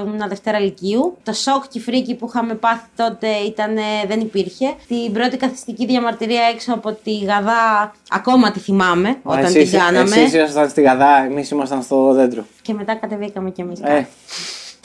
[0.00, 1.16] 2008, ήμουν Δευτέρα Λυκείου.
[1.22, 4.74] Το σοκ και η φρίκη που είχαμε πάθει τότε ήταν, ε, δεν υπήρχε.
[4.88, 10.16] Την πρώτη καθιστική διαμαρτυρία έξω από τη Γαδά, ακόμα τη θυμάμαι όταν εσείς, την κάναμε.
[10.16, 12.44] Εσείς ήσασταν στη Γαδά, εμείς ήμασταν στο δέντρο.
[12.62, 14.08] Και μετά κατεβήκαμε κι εμείς Ε.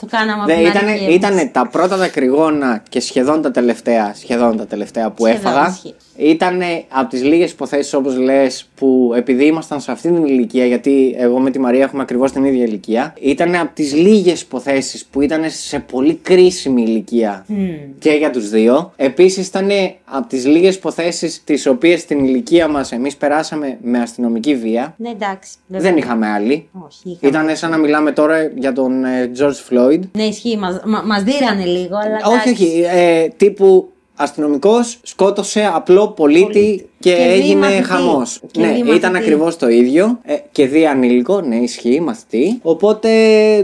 [0.00, 0.06] κάτω.
[0.06, 1.14] Το κάναμε από Ναι, την ήτανε, αρχή εμείς.
[1.16, 5.68] ήτανε τα πρώτα δακρυγόνα και σχεδόν τα τελευταία, σχεδόν τα τελευταία που Σχεδόν, έφαγα.
[5.68, 5.94] ισχύει.
[6.20, 11.14] Ήταν από τις λίγες υποθέσεις, όπως λες, που επειδή ήμασταν σε αυτή την ηλικία, γιατί
[11.18, 15.20] εγώ με τη Μαρία έχουμε ακριβώς την ίδια ηλικία, ήταν από τις λίγες υποθέσεις που
[15.20, 17.46] ήταν σε πολύ κρίσιμη ηλικία
[17.98, 18.92] και για τους δύο.
[18.96, 19.68] Επίσης, ήταν
[20.04, 24.94] από τις λίγες υποθέσεις τις οποίες στην ηλικία μας εμείς περάσαμε με αστυνομική βία.
[24.96, 25.52] Ναι, εντάξει.
[25.66, 26.68] Δεν είχαμε άλλη.
[26.72, 27.38] Όχι, είχαμε.
[27.44, 30.00] Ήταν σαν να μιλάμε τώρα για τον ε, George Floyd.
[30.12, 30.56] Ναι, ισχύει.
[30.56, 32.16] Μας, μα, μας δίρανε λίγο, αλλά.
[32.24, 32.64] Όχι, εντάξει.
[32.64, 32.82] όχι.
[32.82, 33.92] Ε, τύπου
[34.22, 36.88] αστυνομικός σκότωσε απλό πολίτη, Πολίτη.
[37.00, 37.82] και, Και δι έγινε μαθητή.
[37.82, 38.40] χαμός.
[38.50, 39.16] Και Ναι, δι ήταν μαθητή.
[39.16, 40.18] ακριβώς το ίδιο.
[40.24, 42.58] Ε, και δι ανήλικο, ναι, ισχύει, μαθητή.
[42.62, 43.10] Οπότε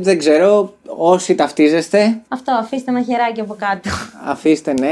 [0.03, 3.91] δεν ξέρω, όσοι ταυτίζεστε, Αυτό, αφήστε ένα χεράκι από κάτω.
[4.25, 4.87] αφήστε ναι.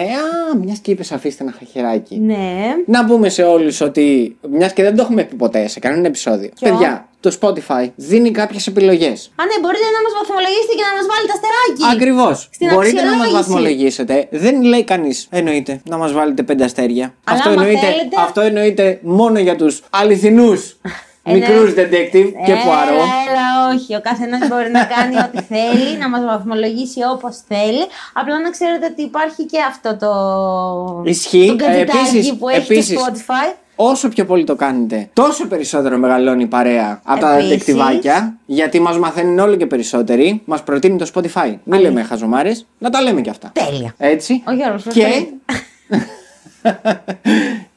[0.53, 2.17] Α, μιας και είπες αφήστε ένα χαχεράκι.
[2.19, 2.75] ναι.
[2.87, 6.49] Να πούμε σε όλους ότι, μιας και δεν το έχουμε πει ποτέ σε κανένα επεισόδιο.
[6.61, 9.31] Ποιο; Παιδιά, το Spotify δίνει κάποιες επιλογές.
[9.37, 11.97] Α, ναι, μπορείτε να μας βαθμολογήσετε και να μας βάλετε αστεράκι.
[11.97, 12.49] Ακριβώς.
[12.53, 13.51] Στην Μπορείτε να μας αξιολόγηση.
[13.51, 14.29] βαθμολογήσετε.
[14.31, 15.27] Δεν λέει κανείς.
[15.31, 15.81] Εννοείται.
[15.91, 17.15] Να μας βάλετε πέντε αστέρια.
[17.25, 20.93] Αλλά αυτό, άμα εννοείται, θέλετε- αυτό εννοείται μόνο για τους αληθινούς Ε, ναι.
[21.33, 22.95] Μικρούς detective και Έλα, Πουαρό.
[23.29, 23.97] Έλα, όχι.
[23.97, 27.85] Ο καθένας μπορεί να κάνει ό,τι θέλει, να μας βαθμολογήσει όπως θέλει.
[28.15, 31.03] Απλά να ξέρετε ότι υπάρχει και αυτό το.
[31.11, 31.47] Ισχύει.
[31.59, 33.55] Το κατζητάκι Επίσης- που έχει επίσης, το Spotify.
[33.77, 38.33] Όσο πιο πολύ το κάνετε, τόσο περισσότερο μεγαλώνει η παρέα από τα Επίσης- detectivάκια.
[38.47, 40.43] Γιατί μας μαθαίνουν όλο και περισσότεροι.
[40.45, 41.55] Μας προτείνει το Spotify.
[41.65, 43.51] Μην λέμε χαζομάρες, να τα λέμε κι αυτά.
[43.53, 43.95] Τέλεια.
[43.99, 44.43] Έτσι.
[44.47, 45.35] Ο Γιώργος, και, προσφέρει.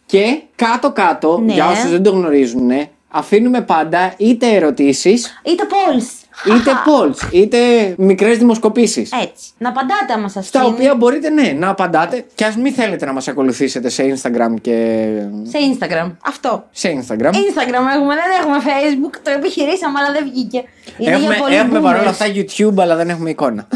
[0.05, 1.53] και κάτω-κάτω, Ναι.
[1.53, 2.71] για όσους δεν το γνωρίζουν,
[3.17, 6.05] αφήνουμε πάντα είτε ερωτήσεις, Είτε polls.
[6.55, 7.57] είτε polls, είτε
[7.97, 9.11] μικρές δημοσκοπήσεις.
[9.11, 9.49] Έτσι.
[9.57, 13.13] Να απαντάτε άμα σας Στα οποία μπορείτε, ναι, να απαντάτε και ας μην θέλετε να
[13.13, 15.07] μας ακολουθήσετε σε Instagram και.
[15.43, 16.11] Σε Instagram.
[16.23, 16.65] Αυτό.
[16.71, 17.29] Σε Instagram.
[17.31, 19.19] Instagram έχουμε, δεν έχουμε Facebook.
[19.23, 20.63] Το επιχειρήσαμε, αλλά δεν βγήκε.
[20.97, 21.83] Είναι Έχουμε, για πολύ έχουμε boomers.
[21.83, 23.67] παρόλα αυτά YouTube, αλλά δεν έχουμε εικόνα.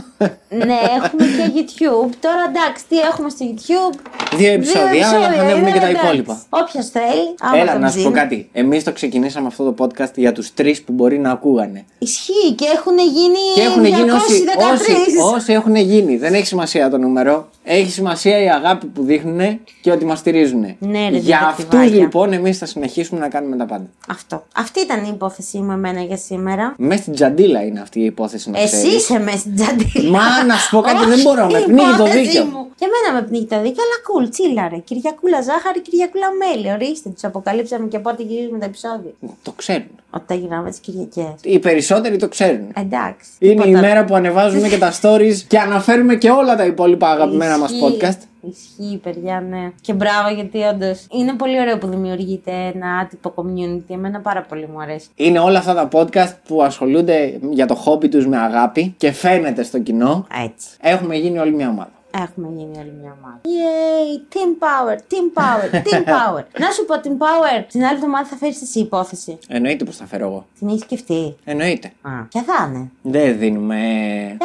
[0.49, 2.09] Ναι, έχουμε και YouTube.
[2.19, 3.99] Τώρα εντάξει, τι έχουμε στο YouTube;
[4.37, 6.05] Δύο επεισόδια, αλλά θα ανέβουν είναι και τα εντάξει.
[6.05, 6.41] υπόλοιπα.
[6.49, 7.35] Όποιος θέλει.
[7.39, 8.13] άμα Έλα, τον να σου πω ψήνει.
[8.15, 8.49] κάτι.
[8.53, 11.85] Εμείς το ξεκινήσαμε αυτό το podcast για τους τρεις που μπορεί να ακούγανε.
[11.97, 13.37] Ισχύει και έχουν γίνει.
[13.55, 14.73] Και έχουν γίνει όσοι, 213.
[14.73, 16.17] όσοι, όσοι έχουν γίνει.
[16.17, 17.49] Δεν έχει σημασία το νούμερο.
[17.73, 20.75] Έχει σημασία η αγάπη που δείχνουν και ότι μας στηρίζουν.
[20.79, 21.77] Ναι, ρε, Για detectivάκια.
[21.79, 23.89] αυτούς λοιπόν εμείς θα συνεχίσουμε να κάνουμε τα πάντα.
[24.09, 24.43] Αυτό.
[24.55, 26.73] Αυτή ήταν η υπόθεσή μου εμένα για σήμερα.
[26.77, 28.95] Μέσα στην τζαντίλα είναι αυτή η υπόθεση να Εσύ ξέρεις.
[28.95, 30.09] είσαι μέσα στην τζαντίλα.
[30.09, 32.43] Μα, να σου πω κάτι, δεν Όχι, μπορώ, με η πνίγει το υπόθεση δίκιο.
[32.45, 32.67] μου.
[32.75, 34.77] Και εμένα με πνίγει το δίκιο, αλλά cool, τσίλα ρε.
[34.77, 36.71] Κυριακούλα ζάχαρη, Κυριακούλα μέλι.
[36.73, 39.11] Ορίστε, τους αποκαλύψαμε και πότε γυρίζουμε τα επεισόδια.
[39.43, 39.89] Το ξέρουν.
[40.13, 41.33] Όταν γυρνάμε τις Κυριακές.
[41.43, 42.67] Οι περισσότεροι το ξέρουν.
[42.75, 43.29] Εντάξει.
[43.39, 43.69] Είναι τίποτα.
[43.77, 47.71] η μέρα που ανεβάζουμε και τα stories και αναφέρουμε και όλα τα υπόλοιπα αγαπημένα μας
[47.71, 47.97] Ισχύει.
[48.01, 48.17] podcast.
[48.49, 49.71] Ισχύει, παιδιά, ναι.
[49.81, 53.93] Και μπράβο, γιατί όντως είναι πολύ ωραίο που δημιουργείται ένα άτυπο community.
[53.93, 55.07] Εμένα πάρα πολύ μου αρέσει.
[55.15, 59.63] Είναι όλα αυτά τα podcast που ασχολούνται για το χόμπι τους με αγάπη και φαίνεται
[59.63, 60.27] στο κοινό.
[60.43, 60.67] Έτσι.
[60.81, 61.91] Έχουμε γίνει όλη μια ομάδα.
[62.13, 63.41] Έχουμε γίνει άλλη μια ομάδα.
[63.43, 64.35] Yay!
[64.35, 66.43] Team power, team power, team power.
[66.59, 67.65] Να σου πω, team power.
[67.67, 69.37] Την άλλη εβδομάδα θα φέρεις εσύ υπόθεση.
[69.47, 70.45] Εννοείται πως θα φέρω εγώ.
[70.59, 71.35] Την έχεις σκεφτεί.
[71.43, 71.87] Εννοείται.
[72.01, 72.91] Α, ποια θα είναι.
[73.01, 73.75] Δεν δίνουμε.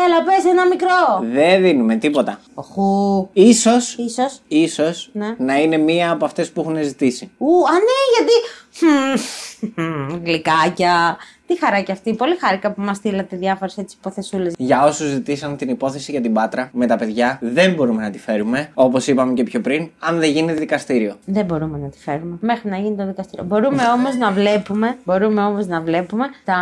[0.07, 1.21] Έλα, πες ένα μικρό.
[1.33, 2.41] Δεν δίνουμε τίποτα.
[2.55, 3.29] Οχού.
[3.33, 4.41] Ίσως, Ίσως.
[4.49, 5.35] ίσως Ναι.
[5.39, 7.31] να είναι μία από αυτές που έχουν ζητήσει.
[7.39, 8.33] Ου, α, ναι, γιατί.
[8.79, 11.17] Χμ, Γλυκάκια.
[11.47, 12.15] Τι χαρά και αυτή.
[12.15, 14.55] Πολύ χάρηκα που μας στείλατε διάφορες έτσι υποθεσούλες.
[14.59, 18.19] Για όσους ζητήσαν την υπόθεση για την Πάτρα με τα παιδιά, δεν μπορούμε να τη
[18.19, 21.17] φέρουμε, όπως είπαμε και πιο πριν, αν δεν γίνει δικαστήριο.
[21.25, 22.37] Δεν μπορούμε να τη φέρουμε.
[22.41, 23.45] Μέχρι να γίνει το δικαστήριο.
[23.45, 26.57] Μπορούμε όμως να βλέπουμε, μπορούμε όμως να βλέπουμε τα,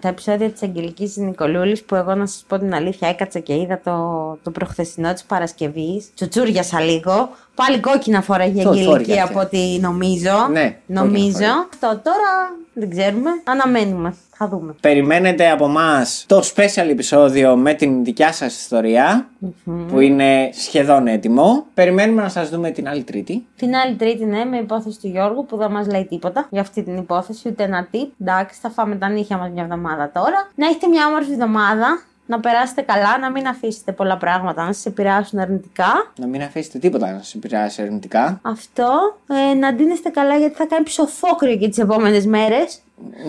[0.00, 3.80] τα επεισόδια της Αγγελικής Νικολούλης που εγώ να σας πω την αλήθεια έκατσα και είδα
[3.84, 6.10] το, το προχθεσινό της Παρασκευής.
[6.14, 7.30] Τσουτσούριασα λίγο.
[7.54, 9.32] Πάλι κόκκινα φοράγε η Το φόρηκε Αγγελική αυτή.
[9.32, 10.48] από ό,τι νομίζω.
[10.50, 11.22] Ναι, Νομίζω.
[11.26, 13.30] κόκκινα Αυτό τώρα δεν ξέρουμε.
[13.44, 14.14] Αναμένουμε.
[14.36, 14.74] Θα δούμε.
[14.80, 19.28] Περιμένετε από εμά το special επεισόδιο με την δικιά σας ιστορια
[19.88, 21.64] που είναι σχεδόν έτοιμο.
[21.74, 23.46] Περιμένουμε να σας δούμε την άλλη Τρίτη.
[23.56, 26.82] Την άλλη Τρίτη, ναι, με υπόθεση του Γιώργου που δεν μας λέει τίποτα για αυτή
[26.82, 28.08] την υπόθεση, ούτε ένα tip.
[28.20, 30.50] Εντάξει, θα φάμε τα νύχια μας μια εβδομάδα τώρα.
[30.54, 32.02] Να έχετε μια όμορφη εβδομάδα.
[32.26, 36.12] Να περάσετε καλά, να μην αφήσετε πολλά πράγματα να σας επηρεάσουν αρνητικά.
[36.16, 38.38] Να μην αφήσετε τίποτα να σας επηρεάσει αρνητικά.
[38.42, 39.16] Αυτό.
[39.50, 42.78] Ε, να ντύνεστε καλά γιατί θα κάνει ψοφόκριο και τις επόμενες μέρες.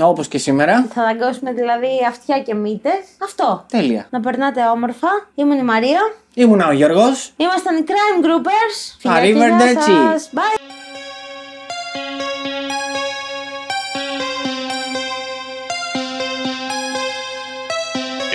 [0.02, 0.86] Όπως και σήμερα.
[0.94, 3.00] Θα δαγκώσουμε δηλαδή αυτιά και μύτες.
[3.24, 3.66] Αυτό.
[3.70, 4.08] Τέλεια.
[4.10, 5.08] Να περνάτε όμορφα.
[5.36, 6.00] Ήμουν η Μαρία.
[6.34, 7.34] Ήμουνα ο Γιώργος.
[7.38, 8.96] Ήμασταν οι Crime Groupers.
[9.00, 9.90] Φιλιά και Arrivederci.
[9.90, 10.30] γεια σας.
[10.34, 10.93] Bye.